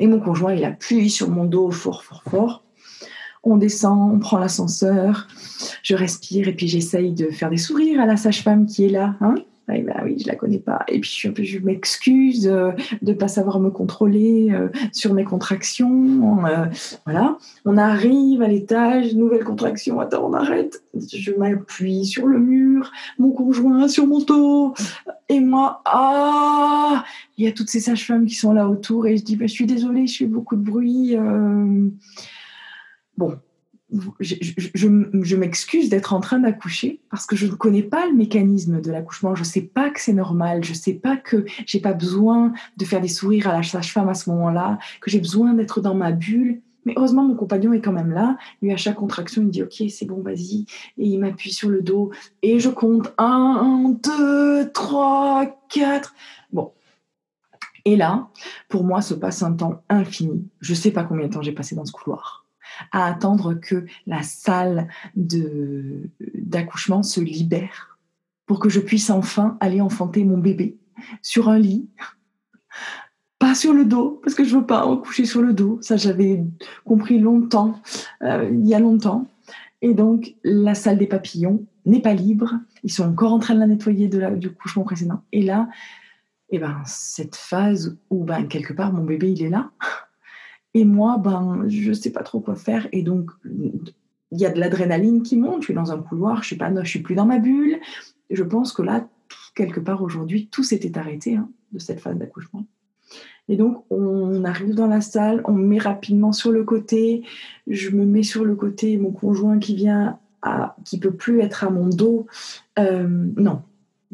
Et 0.00 0.06
mon 0.06 0.20
conjoint, 0.20 0.54
il 0.54 0.64
appuie 0.64 1.10
sur 1.10 1.30
mon 1.30 1.44
dos 1.44 1.70
fort, 1.70 2.02
fort, 2.02 2.22
fort. 2.28 2.64
On 3.42 3.56
descend, 3.56 4.14
on 4.14 4.18
prend 4.18 4.38
l'ascenseur, 4.38 5.28
je 5.82 5.94
respire 5.94 6.48
et 6.48 6.54
puis 6.54 6.66
j'essaye 6.66 7.12
de 7.12 7.30
faire 7.30 7.50
des 7.50 7.58
sourires 7.58 8.00
à 8.00 8.06
la 8.06 8.16
sage-femme 8.16 8.66
qui 8.66 8.86
est 8.86 8.88
là. 8.88 9.16
Hein 9.20 9.34
bah 9.66 10.02
oui, 10.04 10.18
je 10.20 10.26
la 10.26 10.36
connais 10.36 10.58
pas. 10.58 10.84
Et 10.88 11.00
puis 11.00 11.10
je, 11.10 11.58
m'excuse 11.58 12.46
euh, 12.46 12.72
de 13.00 13.12
ne 13.12 13.16
pas 13.16 13.28
savoir 13.28 13.60
me 13.60 13.70
contrôler 13.70 14.48
euh, 14.52 14.68
sur 14.92 15.14
mes 15.14 15.24
contractions. 15.24 16.44
Euh, 16.46 16.66
voilà. 17.06 17.38
On 17.64 17.78
arrive 17.78 18.42
à 18.42 18.48
l'étage, 18.48 19.14
nouvelle 19.14 19.44
contraction. 19.44 20.00
Attends, 20.00 20.28
on 20.28 20.34
arrête. 20.34 20.82
Je 20.94 21.32
m'appuie 21.32 22.04
sur 22.04 22.26
le 22.26 22.38
mur, 22.38 22.92
mon 23.18 23.30
conjoint 23.30 23.88
sur 23.88 24.06
mon 24.06 24.20
dos. 24.20 24.74
Et 25.30 25.40
moi, 25.40 25.80
ah, 25.86 27.04
il 27.38 27.44
y 27.46 27.48
a 27.48 27.52
toutes 27.52 27.70
ces 27.70 27.80
sages-femmes 27.80 28.26
qui 28.26 28.34
sont 28.34 28.52
là 28.52 28.68
autour. 28.68 29.06
Et 29.06 29.16
je 29.16 29.24
dis, 29.24 29.36
bah, 29.36 29.46
je 29.46 29.52
suis 29.52 29.66
désolée, 29.66 30.06
je 30.06 30.18
fais 30.18 30.26
beaucoup 30.26 30.56
de 30.56 30.62
bruit. 30.62 31.16
Bon, 33.16 33.38
je, 34.20 35.36
m'excuse 35.36 35.88
d'être 35.88 36.12
en 36.14 36.20
train 36.20 36.38
d'accoucher 36.38 37.00
parce 37.10 37.26
que 37.26 37.36
je 37.36 37.46
ne 37.46 37.52
connais 37.52 37.82
pas 37.82 38.06
le 38.06 38.14
mécanisme 38.14 38.80
de 38.80 38.90
l'accouchement. 38.90 39.34
Je 39.34 39.42
ne 39.42 39.46
sais 39.46 39.62
pas 39.62 39.90
que 39.90 40.00
c'est 40.00 40.12
normal. 40.12 40.64
Je 40.64 40.70
ne 40.70 40.76
sais 40.76 40.94
pas 40.94 41.16
que 41.16 41.44
j'ai 41.66 41.80
pas 41.80 41.92
besoin 41.92 42.52
de 42.76 42.84
faire 42.84 43.00
des 43.00 43.08
sourires 43.08 43.48
à 43.48 43.52
la 43.52 43.62
sage-femme 43.62 44.08
à 44.08 44.14
ce 44.14 44.30
moment-là, 44.30 44.78
que 45.00 45.10
j'ai 45.10 45.20
besoin 45.20 45.54
d'être 45.54 45.80
dans 45.80 45.94
ma 45.94 46.12
bulle. 46.12 46.60
Mais 46.86 46.94
heureusement, 46.96 47.24
mon 47.24 47.34
compagnon 47.34 47.72
est 47.72 47.80
quand 47.80 47.92
même 47.92 48.10
là. 48.10 48.36
Lui, 48.60 48.72
à 48.72 48.76
chaque 48.76 48.96
contraction, 48.96 49.42
il 49.42 49.46
me 49.46 49.50
dit 49.50 49.62
Ok, 49.62 49.82
c'est 49.88 50.06
bon, 50.06 50.20
vas-y. 50.22 50.66
Et 50.98 51.06
il 51.06 51.18
m'appuie 51.18 51.52
sur 51.52 51.68
le 51.68 51.82
dos. 51.82 52.10
Et 52.42 52.60
je 52.60 52.68
compte 52.68 53.12
1, 53.18 53.96
2, 54.02 54.72
3, 54.72 55.46
4. 55.70 56.14
Bon. 56.52 56.72
Et 57.86 57.96
là, 57.96 58.28
pour 58.68 58.84
moi, 58.84 59.02
se 59.02 59.14
passe 59.14 59.42
un 59.42 59.52
temps 59.52 59.82
infini. 59.88 60.48
Je 60.60 60.72
ne 60.72 60.76
sais 60.76 60.90
pas 60.90 61.04
combien 61.04 61.26
de 61.26 61.32
temps 61.32 61.42
j'ai 61.42 61.52
passé 61.52 61.74
dans 61.74 61.84
ce 61.84 61.92
couloir 61.92 62.43
à 62.92 63.06
attendre 63.06 63.54
que 63.54 63.86
la 64.06 64.22
salle 64.22 64.88
d'accouchement 65.14 67.02
se 67.02 67.20
libère 67.20 67.98
pour 68.46 68.58
que 68.58 68.68
je 68.68 68.80
puisse 68.80 69.10
enfin 69.10 69.56
aller 69.60 69.80
enfanter 69.80 70.24
mon 70.24 70.38
bébé 70.38 70.76
sur 71.22 71.48
un 71.48 71.58
lit, 71.58 71.88
pas 73.38 73.54
sur 73.54 73.72
le 73.72 73.84
dos, 73.84 74.20
parce 74.22 74.34
que 74.34 74.44
je 74.44 74.56
veux 74.56 74.66
pas 74.66 74.84
coucher 74.96 75.24
sur 75.24 75.42
le 75.42 75.52
dos. 75.52 75.78
Ça, 75.80 75.96
j'avais 75.96 76.44
compris 76.84 77.18
longtemps, 77.18 77.80
euh, 78.22 78.48
il 78.50 78.66
y 78.66 78.74
a 78.74 78.80
longtemps. 78.80 79.26
Et 79.82 79.92
donc, 79.92 80.34
la 80.44 80.74
salle 80.74 80.98
des 80.98 81.06
papillons 81.06 81.66
n'est 81.84 82.00
pas 82.00 82.14
libre. 82.14 82.54
Ils 82.84 82.92
sont 82.92 83.04
encore 83.04 83.32
en 83.32 83.38
train 83.38 83.54
de 83.54 83.60
la 83.60 83.66
nettoyer 83.66 84.08
de 84.08 84.18
la, 84.18 84.30
du 84.30 84.50
couchement 84.50 84.84
précédent. 84.84 85.22
Et 85.32 85.42
là, 85.42 85.68
eh 86.50 86.58
ben, 86.58 86.80
cette 86.86 87.36
phase 87.36 87.98
où, 88.10 88.24
ben, 88.24 88.46
quelque 88.46 88.72
part, 88.72 88.92
mon 88.92 89.04
bébé, 89.04 89.32
il 89.32 89.42
est 89.42 89.50
là. 89.50 89.70
Et 90.74 90.84
moi, 90.84 91.18
ben, 91.18 91.64
je 91.68 91.90
ne 91.90 91.94
sais 91.94 92.10
pas 92.10 92.22
trop 92.22 92.40
quoi 92.40 92.56
faire. 92.56 92.88
Et 92.92 93.02
donc, 93.02 93.30
il 93.44 94.40
y 94.40 94.44
a 94.44 94.50
de 94.50 94.58
l'adrénaline 94.58 95.22
qui 95.22 95.36
monte. 95.36 95.60
Je 95.60 95.66
suis 95.66 95.74
dans 95.74 95.92
un 95.92 95.98
couloir, 95.98 96.42
je 96.42 96.48
suis 96.48 96.56
pas, 96.56 96.72
je 96.82 96.88
suis 96.88 97.00
plus 97.00 97.14
dans 97.14 97.26
ma 97.26 97.38
bulle. 97.38 97.78
je 98.30 98.42
pense 98.42 98.72
que 98.72 98.82
là, 98.82 99.06
quelque 99.54 99.80
part 99.80 100.02
aujourd'hui, 100.02 100.48
tout 100.50 100.64
s'était 100.64 100.98
arrêté 100.98 101.36
hein, 101.36 101.48
de 101.72 101.78
cette 101.78 102.00
phase 102.00 102.16
d'accouchement. 102.16 102.66
Et 103.48 103.56
donc, 103.56 103.84
on 103.90 104.44
arrive 104.44 104.74
dans 104.74 104.86
la 104.86 105.00
salle, 105.00 105.42
on 105.44 105.52
me 105.52 105.64
met 105.64 105.78
rapidement 105.78 106.32
sur 106.32 106.50
le 106.50 106.64
côté. 106.64 107.22
Je 107.66 107.90
me 107.90 108.04
mets 108.04 108.22
sur 108.22 108.44
le 108.44 108.56
côté, 108.56 108.96
mon 108.96 109.12
conjoint 109.12 109.58
qui 109.58 109.76
vient, 109.76 110.18
à, 110.42 110.76
qui 110.84 110.98
peut 110.98 111.12
plus 111.12 111.40
être 111.40 111.64
à 111.64 111.70
mon 111.70 111.88
dos. 111.88 112.26
Euh, 112.78 113.06
non, 113.36 113.62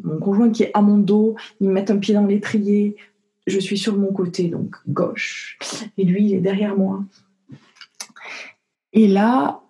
mon 0.02 0.18
conjoint 0.18 0.50
qui 0.50 0.64
est 0.64 0.70
à 0.74 0.82
mon 0.82 0.98
dos, 0.98 1.36
il 1.60 1.68
me 1.68 1.74
met 1.74 1.90
un 1.90 1.96
pied 1.98 2.14
dans 2.14 2.26
l'étrier 2.26 2.96
je 3.50 3.60
suis 3.60 3.78
sur 3.78 3.96
mon 3.96 4.12
côté, 4.12 4.44
donc 4.48 4.76
gauche, 4.88 5.58
et 5.98 6.04
lui, 6.04 6.24
il 6.24 6.34
est 6.34 6.40
derrière 6.40 6.76
moi. 6.76 7.04
Et 8.92 9.06
là, 9.06 9.62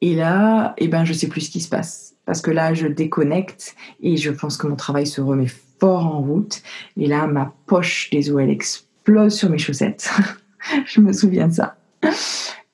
et 0.00 0.14
là, 0.14 0.74
eh 0.76 0.88
ben, 0.88 1.04
je 1.06 1.14
sais 1.14 1.28
plus 1.28 1.40
ce 1.40 1.50
qui 1.50 1.60
se 1.60 1.68
passe. 1.70 2.14
Parce 2.26 2.42
que 2.42 2.50
là, 2.50 2.74
je 2.74 2.86
déconnecte 2.86 3.74
et 4.02 4.18
je 4.18 4.30
pense 4.30 4.58
que 4.58 4.66
mon 4.66 4.76
travail 4.76 5.06
se 5.06 5.22
remet 5.22 5.46
fort 5.80 6.06
en 6.06 6.20
route. 6.20 6.62
Et 6.98 7.06
là, 7.06 7.26
ma 7.26 7.54
poche 7.66 8.10
des 8.10 8.30
os, 8.30 8.42
elle 8.42 8.50
explose 8.50 9.34
sur 9.34 9.48
mes 9.48 9.56
chaussettes. 9.56 10.10
je 10.86 11.00
me 11.00 11.12
souviens 11.12 11.48
de 11.48 11.54
ça. 11.54 11.76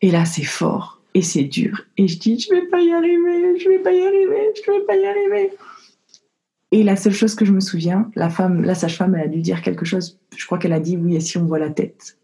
Et 0.03 0.11
là, 0.11 0.25
c'est 0.25 0.43
fort 0.43 1.01
et 1.15 1.23
c'est 1.23 1.45
dur. 1.45 1.85
Et 1.97 2.09
je 2.09 2.19
dis, 2.19 2.39
je 2.39 2.53
vais 2.53 2.67
pas 2.67 2.81
y 2.81 2.93
arriver, 2.93 3.59
je 3.59 3.69
vais 3.69 3.79
pas 3.79 3.93
y 3.93 4.01
arriver, 4.01 4.53
je 4.57 4.71
vais 4.71 4.81
pas 4.81 4.97
y 4.97 5.07
arriver. 5.07 5.51
Et 6.73 6.83
la 6.83 6.97
seule 6.97 7.13
chose 7.13 7.35
que 7.35 7.45
je 7.45 7.53
me 7.53 7.61
souviens, 7.61 8.11
la 8.15 8.31
femme, 8.31 8.63
la 8.63 8.75
sage-femme, 8.75 9.15
elle 9.15 9.25
a 9.25 9.29
dû 9.29 9.41
dire 9.41 9.63
quelque 9.63 9.85
chose. 9.85 10.21
Je 10.37 10.47
crois 10.47 10.59
qu'elle 10.59 10.73
a 10.73 10.81
dit 10.81 10.97
oui, 10.97 11.17
et 11.17 11.21
si 11.21 11.37
on 11.37 11.45
voit 11.45 11.59
la 11.59 11.71
tête? 11.71 12.19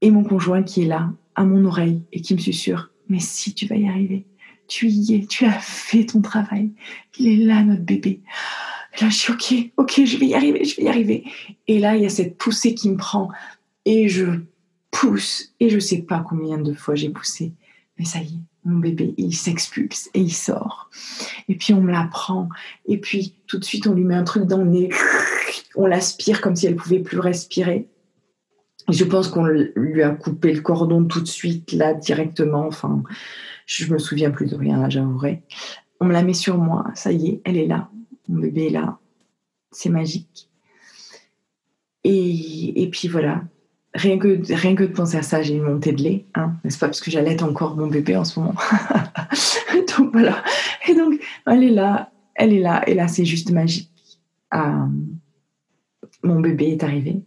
Et 0.00 0.10
mon 0.10 0.24
conjoint 0.24 0.62
qui 0.62 0.82
est 0.82 0.86
là, 0.86 1.12
à 1.34 1.44
mon 1.44 1.64
oreille, 1.64 2.02
et 2.12 2.20
qui 2.20 2.34
me 2.34 2.38
susurre, 2.38 2.90
mais 3.08 3.20
si 3.20 3.54
tu 3.54 3.66
vas 3.66 3.76
y 3.76 3.86
arriver, 3.86 4.24
tu 4.68 4.88
y 4.88 5.14
es, 5.14 5.26
tu 5.26 5.44
as 5.44 5.58
fait 5.58 6.06
ton 6.06 6.20
travail. 6.20 6.70
Il 7.18 7.28
est 7.28 7.44
là, 7.44 7.62
notre 7.62 7.82
bébé. 7.82 8.20
Et 8.96 9.04
là, 9.04 9.10
je 9.10 9.16
suis 9.16 9.32
ok, 9.32 9.72
ok, 9.76 10.04
je 10.04 10.16
vais 10.16 10.26
y 10.26 10.34
arriver, 10.34 10.64
je 10.64 10.76
vais 10.76 10.84
y 10.84 10.88
arriver. 10.88 11.24
Et 11.66 11.78
là, 11.78 11.96
il 11.96 12.02
y 12.02 12.06
a 12.06 12.10
cette 12.10 12.38
poussée 12.38 12.74
qui 12.74 12.90
me 12.90 12.96
prend, 12.96 13.30
et 13.84 14.08
je 14.08 14.40
pousse, 14.90 15.54
et 15.60 15.68
je 15.68 15.78
sais 15.78 16.02
pas 16.02 16.24
combien 16.26 16.58
de 16.58 16.72
fois 16.72 16.94
j'ai 16.94 17.10
poussé, 17.10 17.52
mais 17.98 18.04
ça 18.06 18.20
y 18.20 18.26
est, 18.26 18.40
mon 18.66 18.78
bébé, 18.78 19.14
il 19.16 19.34
s'expulse 19.34 20.10
et 20.12 20.20
il 20.20 20.32
sort. 20.32 20.90
Et 21.48 21.56
puis 21.56 21.72
on 21.72 21.80
me 21.80 21.92
la 21.92 22.08
prend. 22.10 22.48
Et 22.86 22.98
puis 22.98 23.36
tout 23.46 23.58
de 23.58 23.64
suite, 23.64 23.86
on 23.86 23.94
lui 23.94 24.04
met 24.04 24.14
un 24.14 24.24
truc 24.24 24.44
dans 24.44 24.58
le 24.58 24.68
nez. 24.68 24.90
on 25.76 25.86
l'aspire 25.86 26.40
comme 26.40 26.56
si 26.56 26.66
elle 26.66 26.76
pouvait 26.76 26.98
plus 26.98 27.20
respirer. 27.20 27.88
Je 28.88 29.04
pense 29.04 29.28
qu'on 29.28 29.44
lui 29.44 30.02
a 30.02 30.10
coupé 30.10 30.52
le 30.52 30.60
cordon 30.60 31.04
tout 31.04 31.20
de 31.20 31.26
suite, 31.26 31.72
là, 31.72 31.94
directement. 31.94 32.66
Enfin, 32.66 33.02
je 33.66 33.92
me 33.92 33.98
souviens 33.98 34.30
plus 34.30 34.50
de 34.50 34.56
rien, 34.56 34.80
là, 34.80 34.88
j'avouerai. 34.88 35.42
On 36.00 36.06
me 36.06 36.12
la 36.12 36.22
met 36.22 36.34
sur 36.34 36.58
moi, 36.58 36.84
ça 36.94 37.10
y 37.10 37.28
est, 37.28 37.40
elle 37.44 37.56
est 37.56 37.66
là. 37.66 37.90
Mon 38.28 38.40
bébé 38.40 38.66
est 38.66 38.70
là. 38.70 38.98
C'est 39.72 39.88
magique. 39.88 40.50
Et, 42.04 42.82
et, 42.82 42.90
puis 42.90 43.08
voilà, 43.08 43.42
rien 43.96 44.18
que, 44.18 44.40
rien 44.54 44.74
que 44.74 44.84
de 44.84 44.92
penser 44.92 45.16
à 45.16 45.22
ça, 45.22 45.42
j'ai 45.42 45.54
une 45.54 45.62
montée 45.62 45.92
de 45.92 46.02
lait, 46.02 46.26
hein, 46.34 46.52
n'est-ce 46.64 46.78
pas 46.78 46.86
Parce 46.86 47.00
que 47.00 47.10
j'allaite 47.10 47.42
encore 47.42 47.76
mon 47.76 47.88
bébé 47.88 48.16
en 48.16 48.24
ce 48.24 48.38
moment. 48.38 48.54
donc 49.98 50.12
voilà. 50.12 50.42
Et 50.88 50.94
donc, 50.94 51.20
elle 51.46 51.64
est 51.64 51.70
là, 51.70 52.10
elle 52.34 52.52
est 52.52 52.60
là, 52.60 52.88
et 52.88 52.94
là, 52.94 53.08
c'est 53.08 53.24
juste 53.24 53.50
magique. 53.50 53.90
Euh, 54.54 54.86
mon 56.22 56.40
bébé 56.40 56.72
est 56.72 56.84
arrivé. 56.84 57.22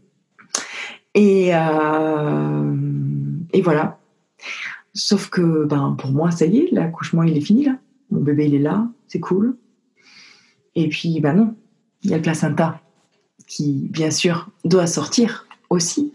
Et, 1.15 1.49
euh, 1.53 2.75
et 3.53 3.61
voilà. 3.61 3.99
Sauf 4.93 5.29
que 5.29 5.65
ben, 5.65 5.95
pour 5.97 6.11
moi, 6.11 6.31
ça 6.31 6.45
y 6.45 6.59
est, 6.59 6.71
l'accouchement, 6.71 7.23
il 7.23 7.37
est 7.37 7.41
fini 7.41 7.65
là. 7.65 7.77
Mon 8.11 8.21
bébé, 8.21 8.47
il 8.47 8.55
est 8.55 8.59
là, 8.59 8.87
c'est 9.07 9.19
cool. 9.19 9.57
Et 10.75 10.87
puis, 10.89 11.19
ben 11.19 11.33
non, 11.33 11.55
il 12.03 12.11
y 12.11 12.13
a 12.13 12.17
le 12.17 12.23
placenta 12.23 12.81
qui, 13.47 13.87
bien 13.91 14.11
sûr, 14.11 14.49
doit 14.65 14.87
sortir 14.87 15.47
aussi. 15.69 16.13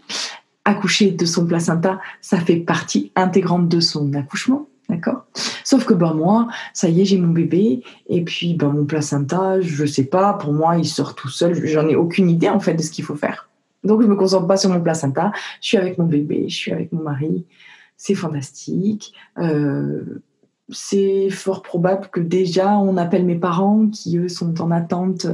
Accoucher 0.65 1.11
de 1.11 1.25
son 1.25 1.45
placenta, 1.45 1.99
ça 2.21 2.39
fait 2.39 2.57
partie 2.57 3.11
intégrante 3.15 3.69
de 3.69 3.79
son 3.79 4.11
accouchement, 4.13 4.67
d'accord? 4.89 5.25
Sauf 5.63 5.85
que 5.85 5.93
ben 5.93 6.13
moi, 6.13 6.47
ça 6.73 6.89
y 6.89 7.01
est, 7.01 7.05
j'ai 7.05 7.19
mon 7.19 7.31
bébé, 7.31 7.83
et 8.09 8.23
puis 8.23 8.55
ben, 8.55 8.69
mon 8.69 8.85
placenta, 8.85 9.61
je 9.61 9.85
sais 9.85 10.05
pas, 10.05 10.33
pour 10.33 10.53
moi, 10.53 10.77
il 10.77 10.85
sort 10.85 11.15
tout 11.15 11.29
seul, 11.29 11.65
j'en 11.65 11.87
ai 11.87 11.95
aucune 11.95 12.29
idée 12.29 12.49
en 12.49 12.59
fait 12.59 12.73
de 12.73 12.81
ce 12.81 12.91
qu'il 12.91 13.05
faut 13.05 13.15
faire. 13.15 13.49
Donc 13.83 14.01
je 14.01 14.07
me 14.07 14.15
concentre 14.15 14.47
pas 14.47 14.57
sur 14.57 14.71
mon 14.71 14.81
placenta, 14.81 15.31
je 15.61 15.67
suis 15.67 15.77
avec 15.77 15.97
mon 15.97 16.05
bébé, 16.05 16.45
je 16.49 16.55
suis 16.55 16.71
avec 16.71 16.91
mon 16.91 17.03
mari, 17.03 17.45
c'est 17.97 18.15
fantastique. 18.15 19.13
Euh, 19.37 20.21
c'est 20.69 21.29
fort 21.29 21.61
probable 21.61 22.07
que 22.07 22.19
déjà 22.19 22.77
on 22.77 22.97
appelle 22.97 23.25
mes 23.25 23.37
parents 23.37 23.87
qui 23.87 24.17
eux 24.17 24.29
sont 24.29 24.61
en 24.61 24.71
attente 24.71 25.27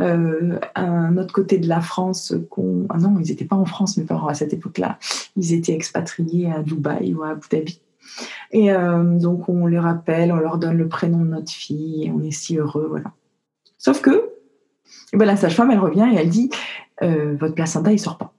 euh, 0.00 0.58
à 0.74 0.82
un 0.82 1.16
autre 1.18 1.32
côté 1.32 1.58
de 1.58 1.68
la 1.68 1.80
France. 1.80 2.34
Ah 2.88 2.98
non, 2.98 3.18
ils 3.20 3.28
n'étaient 3.28 3.44
pas 3.44 3.56
en 3.56 3.66
France 3.66 3.96
mes 3.98 4.04
parents 4.04 4.28
à 4.28 4.34
cette 4.34 4.52
époque-là. 4.52 4.98
Ils 5.36 5.52
étaient 5.52 5.74
expatriés 5.74 6.50
à 6.50 6.62
Dubaï 6.62 7.12
ou 7.14 7.22
à 7.22 7.30
Abu 7.30 7.46
Dhabi. 7.50 7.80
Et 8.50 8.72
euh, 8.72 9.18
donc 9.18 9.48
on 9.48 9.66
les 9.66 9.78
rappelle, 9.78 10.32
on 10.32 10.36
leur 10.36 10.58
donne 10.58 10.76
le 10.76 10.88
prénom 10.88 11.18
de 11.18 11.30
notre 11.30 11.52
fille 11.52 12.04
et 12.06 12.10
on 12.10 12.22
est 12.22 12.30
si 12.30 12.56
heureux, 12.56 12.86
voilà. 12.88 13.12
Sauf 13.78 14.00
que 14.00 14.30
ben, 15.12 15.26
la 15.26 15.36
sage-femme 15.36 15.70
elle 15.70 15.78
revient 15.78 16.08
et 16.12 16.16
elle 16.16 16.30
dit 16.30 16.50
euh, 17.02 17.36
votre 17.38 17.54
placenta 17.54 17.92
il 17.92 17.98
sort 17.98 18.18
pas. 18.18 18.32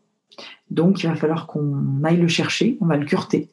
Donc 0.69 1.03
il 1.03 1.07
va 1.07 1.15
falloir 1.15 1.47
qu'on 1.47 2.03
aille 2.03 2.17
le 2.17 2.27
chercher, 2.27 2.77
on 2.81 2.85
va 2.85 2.97
le 2.97 3.05
curter. 3.05 3.49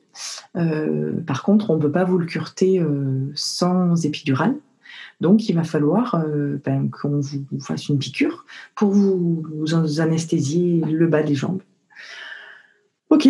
Euh, 0.56 1.12
par 1.26 1.42
contre, 1.42 1.70
on 1.70 1.76
ne 1.76 1.80
peut 1.80 1.92
pas 1.92 2.04
vous 2.04 2.18
le 2.18 2.26
curter 2.26 2.80
euh, 2.80 3.30
sans 3.34 4.04
épidural. 4.04 4.54
Donc 5.20 5.48
il 5.48 5.54
va 5.54 5.64
falloir 5.64 6.24
ben, 6.64 6.88
qu'on 6.90 7.20
vous 7.20 7.60
fasse 7.60 7.88
une 7.88 7.98
piqûre 7.98 8.46
pour 8.74 8.90
vous, 8.90 9.44
vous 9.54 10.00
anesthésier 10.00 10.80
le 10.80 11.06
bas 11.06 11.22
des 11.22 11.34
jambes. 11.34 11.60
Ok, 13.10 13.28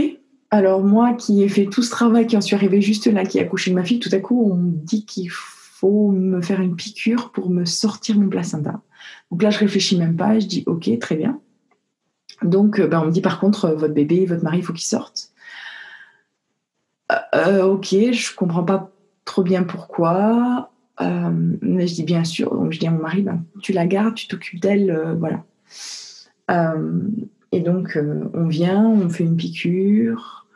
alors 0.51 0.83
moi 0.83 1.15
qui 1.15 1.43
ai 1.43 1.49
fait 1.49 1.67
tout 1.67 1.83
ce 1.83 1.91
travail, 1.91 2.27
qui 2.27 2.37
en 2.37 2.41
suis 2.41 2.57
arrivée 2.57 2.81
juste 2.81 3.07
là, 3.07 3.25
qui 3.25 3.39
a 3.39 3.43
accouché 3.43 3.71
de 3.71 3.77
ma 3.77 3.85
fille, 3.85 4.01
tout 4.01 4.11
à 4.13 4.19
coup 4.19 4.51
on 4.53 4.57
me 4.57 4.73
dit 4.73 5.05
qu'il 5.07 5.31
faut 5.31 6.11
me 6.11 6.43
faire 6.43 6.61
une 6.61 6.77
piqûre 6.77 7.31
pour 7.31 7.51
me 7.51 7.65
sortir 7.65 8.19
mon 8.19 8.29
placenta. 8.29 8.83
Donc 9.31 9.43
là 9.43 9.51
je 9.51 9.59
réfléchis 9.59 9.97
même 9.97 10.17
pas, 10.17 10.39
je 10.39 10.47
dis 10.47 10.65
ok 10.67 10.99
très 10.99 11.17
bien. 11.17 11.41
Donc, 12.43 12.79
euh, 12.79 12.87
ben, 12.87 13.01
on 13.01 13.07
me 13.07 13.11
dit 13.11 13.21
par 13.21 13.41
contre, 13.41 13.67
euh, 13.67 13.75
votre 13.75 13.95
bébé, 13.95 14.27
votre 14.27 14.43
mari, 14.43 14.59
il 14.59 14.65
faut 14.65 14.73
qu'il 14.73 14.87
sorte. 14.87 15.33
Euh, 17.35 17.65
ok, 17.65 17.89
je 17.91 18.35
comprends 18.35 18.65
pas 18.65 18.91
trop 19.25 19.43
bien 19.43 19.63
pourquoi. 19.63 20.71
mais 21.01 21.87
je 21.87 21.95
dis 21.95 22.05
bien 22.05 22.25
sûr. 22.25 22.55
Donc, 22.55 22.73
je 22.73 22.79
dis 22.79 22.87
à 22.87 22.91
mon 22.91 23.03
mari, 23.03 23.23
ben, 23.23 23.45
tu 23.63 23.73
la 23.73 23.87
gardes, 23.87 24.15
tu 24.15 24.29
t'occupes 24.29 24.61
d'elle, 24.61 25.17
voilà. 25.19 25.45
et 27.53 27.61
donc, 27.61 27.99
on 28.35 28.47
vient, 28.47 28.85
on 28.85 29.09
fait 29.09 29.25
une 29.25 29.37
piqûre, 29.37 30.47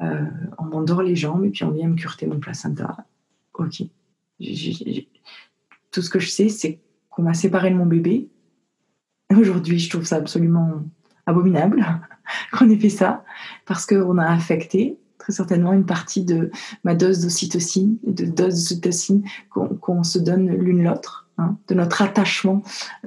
on 0.00 0.64
m'endort 0.64 1.02
les 1.02 1.16
jambes 1.16 1.44
et 1.44 1.50
puis 1.50 1.64
on 1.64 1.70
vient 1.70 1.88
me 1.88 1.94
curter 1.94 2.26
mon 2.26 2.40
placenta. 2.40 2.96
Ok. 3.54 3.82
Tout 5.90 6.02
ce 6.02 6.10
que 6.10 6.18
je 6.18 6.28
sais, 6.28 6.48
c'est 6.48 6.80
qu'on 7.10 7.22
m'a 7.22 7.34
séparé 7.34 7.70
de 7.70 7.76
mon 7.76 7.86
bébé. 7.86 8.28
Aujourd'hui, 9.30 9.78
je 9.78 9.88
trouve 9.88 10.04
ça 10.04 10.16
absolument 10.16 10.82
abominable 11.26 11.84
qu'on 12.52 12.68
ait 12.68 12.78
fait 12.78 12.88
ça, 12.88 13.24
parce 13.66 13.86
qu'on 13.86 14.18
a 14.18 14.26
affecté 14.26 14.98
très 15.18 15.32
certainement 15.32 15.72
une 15.72 15.86
partie 15.86 16.24
de 16.24 16.50
ma 16.82 16.94
dose 16.96 17.20
d'ocytocine 17.20 17.96
de 18.04 18.24
dose 18.24 18.54
d'ocytocine 18.54 19.22
qu'on 19.80 20.02
se 20.02 20.18
donne 20.18 20.48
l'une 20.48 20.82
l'autre, 20.82 21.28
hein, 21.38 21.56
de 21.68 21.74
notre 21.74 22.02
attachement, 22.02 22.62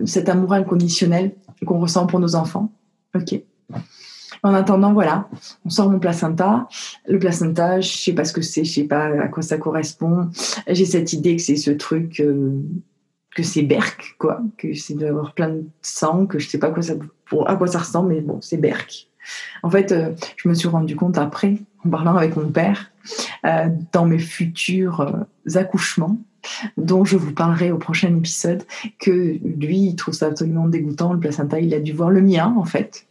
cet 0.06 0.30
amour 0.30 0.54
inconditionnel 0.54 1.36
qu'on 1.65 1.80
ressent 1.80 2.08
pour 2.08 2.19
nos 2.19 2.36
enfants. 2.36 2.71
Ok. 3.15 3.41
En 4.43 4.54
attendant, 4.54 4.93
voilà, 4.93 5.28
on 5.65 5.69
sort 5.69 5.89
mon 5.89 5.99
placenta. 5.99 6.67
Le 7.08 7.17
placenta, 7.17 7.82
je 7.82 7.89
sais 7.89 8.13
pas 8.13 8.25
ce 8.25 8.32
que 8.34 8.41
c'est, 8.41 8.63
je 8.63 8.71
sais 8.71 8.84
pas 8.84 9.06
à 9.06 9.28
quoi 9.28 9.41
ça 9.41 9.58
correspond. 9.58 10.30
J'ai 10.67 10.86
cette 10.86 11.13
idée 11.13 11.36
que 11.36 11.41
c'est 11.41 11.56
ce 11.56 11.71
truc 11.71 12.19
euh, 12.19 12.62
que 13.36 13.43
c'est 13.43 13.63
Berk, 13.63 14.15
quoi, 14.17 14.41
que 14.58 14.73
c'est 14.73 14.93
d'avoir 14.93 15.34
plein 15.34 15.49
de 15.49 15.65
sang, 15.82 16.25
que 16.28 16.39
je 16.39 16.47
sais 16.47 16.60
pas 16.60 16.69
quoi 16.69 16.84
ça, 16.84 16.93
pour, 17.25 17.49
à 17.49 17.55
quoi 17.55 17.67
ça 17.67 17.79
ressemble, 17.79 18.13
mais 18.13 18.21
bon, 18.21 18.39
c'est 18.41 18.57
Berk. 18.57 19.09
En 19.63 19.69
fait, 19.69 19.91
euh, 19.91 20.11
je 20.38 20.47
me 20.47 20.53
suis 20.53 20.67
rendu 20.67 20.95
compte 20.95 21.17
après, 21.17 21.57
en 21.85 21.89
parlant 21.89 22.15
avec 22.15 22.35
mon 22.35 22.49
père, 22.49 22.91
euh, 23.45 23.69
dans 23.91 24.05
mes 24.05 24.19
futurs 24.19 25.01
euh, 25.01 25.57
accouchements, 25.57 26.17
dont 26.77 27.05
je 27.05 27.17
vous 27.17 27.33
parlerai 27.33 27.71
au 27.71 27.77
prochain 27.77 28.15
épisode, 28.15 28.63
que 28.99 29.11
lui, 29.43 29.77
il 29.77 29.95
trouve 29.95 30.13
ça 30.13 30.27
absolument 30.27 30.67
dégoûtant, 30.67 31.13
le 31.13 31.19
placenta, 31.19 31.59
il 31.59 31.73
a 31.73 31.79
dû 31.79 31.93
voir 31.93 32.11
le 32.11 32.21
mien, 32.21 32.53
en 32.57 32.65
fait, 32.65 33.07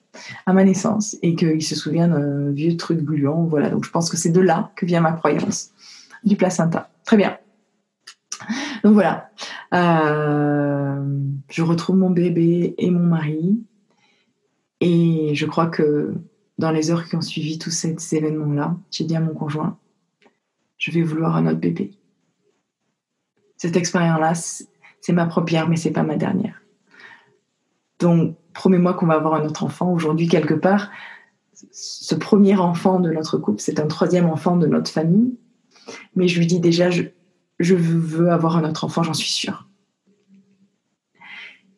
à 0.46 0.52
ma 0.52 0.64
naissance, 0.64 1.16
et 1.22 1.34
qu'il 1.34 1.62
se 1.62 1.74
souvient 1.74 2.08
d'un 2.08 2.50
vieux 2.50 2.76
truc 2.76 3.00
gluant, 3.00 3.44
voilà. 3.44 3.70
Donc 3.70 3.84
je 3.84 3.90
pense 3.90 4.08
que 4.08 4.16
c'est 4.16 4.30
de 4.30 4.40
là 4.40 4.70
que 4.76 4.86
vient 4.86 5.00
ma 5.00 5.12
croyance 5.12 5.70
du 6.22 6.36
placenta. 6.36 6.88
Très 7.04 7.16
bien. 7.16 7.36
Donc 8.84 8.92
voilà, 8.94 9.30
je 9.72 11.62
retrouve 11.62 11.96
mon 11.96 12.10
bébé 12.10 12.74
et 12.78 12.90
mon 12.90 13.06
mari. 13.06 13.58
Et 14.86 15.34
je 15.34 15.46
crois 15.46 15.68
que 15.68 16.12
dans 16.58 16.70
les 16.70 16.90
heures 16.90 17.08
qui 17.08 17.16
ont 17.16 17.22
suivi 17.22 17.58
tous 17.58 17.70
ces 17.70 17.96
événements-là, 18.12 18.76
j'ai 18.90 19.04
dit 19.04 19.16
à 19.16 19.20
mon 19.20 19.32
conjoint, 19.32 19.78
je 20.76 20.90
vais 20.90 21.00
vouloir 21.00 21.36
un 21.36 21.46
autre 21.46 21.58
bébé. 21.58 21.92
Cette 23.56 23.76
expérience-là, 23.76 24.34
c'est 25.00 25.12
ma 25.14 25.24
première, 25.24 25.70
mais 25.70 25.76
c'est 25.76 25.90
pas 25.90 26.02
ma 26.02 26.16
dernière. 26.16 26.60
Donc, 27.98 28.36
promets-moi 28.52 28.92
qu'on 28.92 29.06
va 29.06 29.14
avoir 29.14 29.32
un 29.32 29.46
autre 29.46 29.64
enfant. 29.64 29.90
Aujourd'hui, 29.90 30.28
quelque 30.28 30.52
part, 30.52 30.90
ce 31.72 32.14
premier 32.14 32.56
enfant 32.56 33.00
de 33.00 33.10
notre 33.10 33.38
couple, 33.38 33.62
c'est 33.62 33.80
un 33.80 33.86
troisième 33.86 34.26
enfant 34.26 34.58
de 34.58 34.66
notre 34.66 34.90
famille. 34.90 35.38
Mais 36.14 36.28
je 36.28 36.38
lui 36.38 36.46
dis 36.46 36.60
déjà, 36.60 36.90
je, 36.90 37.04
je 37.58 37.74
veux 37.74 38.30
avoir 38.30 38.58
un 38.58 38.68
autre 38.68 38.84
enfant, 38.84 39.02
j'en 39.02 39.14
suis 39.14 39.30
sûre. 39.30 39.66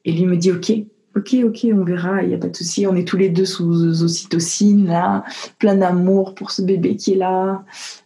Et 0.05 0.11
lui 0.11 0.27
me 0.27 0.37
dit, 0.37 0.51
ok, 0.51 0.73
ok, 1.17 1.37
ok, 1.45 1.67
on 1.73 1.85
verra, 1.85 2.23
il 2.23 2.29
n'y 2.29 2.35
a 2.35 2.39
pas 2.39 2.49
de 2.49 2.57
souci, 2.57 2.87
on 2.87 2.95
est 2.95 3.09
tous 3.09 3.17
les 3.17 3.31
deux 3.31 3.47
sous 3.47 4.03
ocytocine, 4.03 4.87
là, 4.87 5.25
plein 5.59 5.75
d'amour 5.75 6.35
pour 6.35 6.51
ce 6.51 6.63
bébé 6.63 6.97
qui 6.97 7.15
est 7.15 7.17
là. 7.17 7.65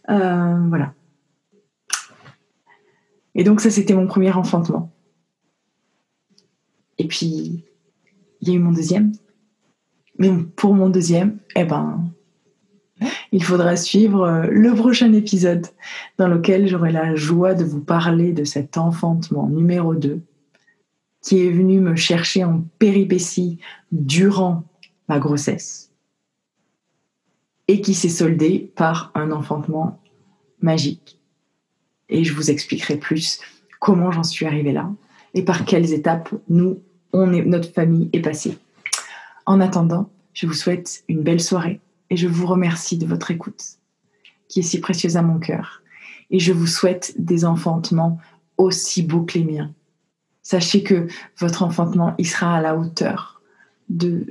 Euh, 0.09 0.67
voilà. 0.69 0.93
Et 3.35 3.43
donc 3.43 3.59
ça, 3.59 3.69
c'était 3.69 3.93
mon 3.93 4.07
premier 4.07 4.31
enfantement. 4.31 4.91
Et 6.97 7.07
puis, 7.07 7.63
il 8.41 8.49
y 8.49 8.51
a 8.51 8.55
eu 8.55 8.59
mon 8.59 8.71
deuxième. 8.71 9.11
Mais 10.17 10.31
pour 10.55 10.73
mon 10.73 10.89
deuxième, 10.89 11.39
eh 11.55 11.63
ben, 11.63 12.03
il 13.31 13.43
faudra 13.43 13.75
suivre 13.75 14.23
euh, 14.23 14.47
le 14.49 14.73
prochain 14.73 15.11
épisode 15.13 15.65
dans 16.17 16.27
lequel 16.27 16.67
j'aurai 16.67 16.91
la 16.91 17.15
joie 17.15 17.55
de 17.55 17.63
vous 17.63 17.81
parler 17.81 18.31
de 18.33 18.43
cet 18.43 18.77
enfantement 18.77 19.47
numéro 19.47 19.95
2 19.95 20.21
qui 21.21 21.45
est 21.45 21.51
venu 21.51 21.79
me 21.79 21.95
chercher 21.95 22.43
en 22.43 22.63
péripétie 22.79 23.59
durant 23.91 24.63
ma 25.07 25.19
grossesse 25.19 25.91
et 27.67 27.81
qui 27.81 27.93
s'est 27.93 28.09
soldé 28.09 28.71
par 28.75 29.11
un 29.15 29.31
enfantement 29.31 30.01
magique. 30.61 31.19
Et 32.09 32.23
je 32.23 32.33
vous 32.33 32.51
expliquerai 32.51 32.97
plus 32.97 33.39
comment 33.79 34.11
j'en 34.11 34.23
suis 34.23 34.45
arrivée 34.45 34.73
là 34.73 34.91
et 35.33 35.43
par 35.43 35.63
quelles 35.65 35.93
étapes 35.93 36.33
nous, 36.49 36.81
notre 37.13 37.71
famille 37.71 38.09
est 38.13 38.19
passée. 38.19 38.57
En 39.45 39.61
attendant, 39.61 40.09
je 40.33 40.47
vous 40.47 40.53
souhaite 40.53 41.03
une 41.07 41.21
belle 41.21 41.39
soirée 41.39 41.79
et 42.09 42.17
je 42.17 42.27
vous 42.27 42.45
remercie 42.45 42.97
de 42.97 43.05
votre 43.05 43.31
écoute, 43.31 43.63
qui 44.47 44.59
est 44.59 44.63
si 44.63 44.79
précieuse 44.79 45.17
à 45.17 45.21
mon 45.21 45.39
cœur. 45.39 45.81
Et 46.29 46.39
je 46.39 46.53
vous 46.53 46.67
souhaite 46.67 47.13
des 47.17 47.45
enfantements 47.45 48.19
aussi 48.57 49.03
beaux 49.03 49.23
que 49.23 49.37
les 49.37 49.45
miens. 49.45 49.73
Sachez 50.51 50.83
que 50.83 51.07
votre 51.37 51.63
enfantement, 51.63 52.13
il 52.17 52.27
sera 52.27 52.57
à 52.57 52.59
la 52.59 52.75
hauteur 52.75 53.41
de, 53.87 54.25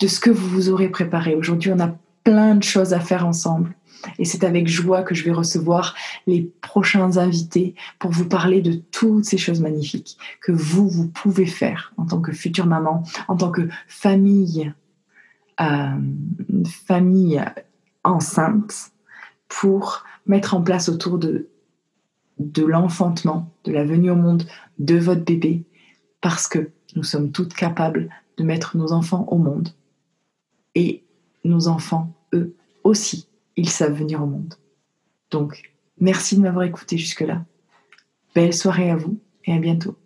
ce 0.00 0.20
que 0.20 0.30
vous 0.30 0.48
vous 0.48 0.68
aurez 0.68 0.88
préparé. 0.88 1.34
Aujourd'hui, 1.34 1.72
on 1.72 1.80
a 1.80 1.98
plein 2.22 2.54
de 2.54 2.62
choses 2.62 2.92
à 2.92 3.00
faire 3.00 3.26
ensemble. 3.26 3.74
Et 4.20 4.24
c'est 4.24 4.44
avec 4.44 4.68
joie 4.68 5.02
que 5.02 5.16
je 5.16 5.24
vais 5.24 5.32
recevoir 5.32 5.96
les 6.28 6.42
prochains 6.60 7.16
invités 7.16 7.74
pour 7.98 8.12
vous 8.12 8.28
parler 8.28 8.60
de 8.62 8.74
toutes 8.92 9.24
ces 9.24 9.36
choses 9.36 9.60
magnifiques 9.60 10.16
que 10.40 10.52
vous, 10.52 10.88
vous 10.88 11.08
pouvez 11.08 11.46
faire 11.46 11.92
en 11.96 12.06
tant 12.06 12.20
que 12.20 12.30
future 12.30 12.66
maman, 12.66 13.02
en 13.26 13.36
tant 13.36 13.50
que 13.50 13.68
famille, 13.88 14.72
euh, 15.60 15.98
famille 16.86 17.44
enceinte, 18.04 18.92
pour 19.48 20.04
mettre 20.24 20.54
en 20.54 20.62
place 20.62 20.88
autour 20.88 21.18
de, 21.18 21.48
de 22.38 22.64
l'enfantement, 22.64 23.50
de 23.64 23.72
la 23.72 23.84
venue 23.84 24.10
au 24.10 24.16
monde 24.16 24.44
de 24.78 24.96
votre 24.96 25.24
bébé, 25.24 25.64
parce 26.20 26.48
que 26.48 26.70
nous 26.94 27.02
sommes 27.02 27.32
toutes 27.32 27.54
capables 27.54 28.10
de 28.36 28.44
mettre 28.44 28.76
nos 28.76 28.92
enfants 28.92 29.26
au 29.30 29.38
monde. 29.38 29.70
Et 30.74 31.02
nos 31.44 31.68
enfants, 31.68 32.12
eux 32.34 32.54
aussi, 32.84 33.28
ils 33.56 33.68
savent 33.68 33.94
venir 33.94 34.22
au 34.22 34.26
monde. 34.26 34.54
Donc, 35.30 35.72
merci 35.98 36.36
de 36.36 36.42
m'avoir 36.42 36.64
écouté 36.64 36.98
jusque-là. 36.98 37.44
Belle 38.34 38.54
soirée 38.54 38.90
à 38.90 38.96
vous 38.96 39.18
et 39.44 39.54
à 39.54 39.58
bientôt. 39.58 39.96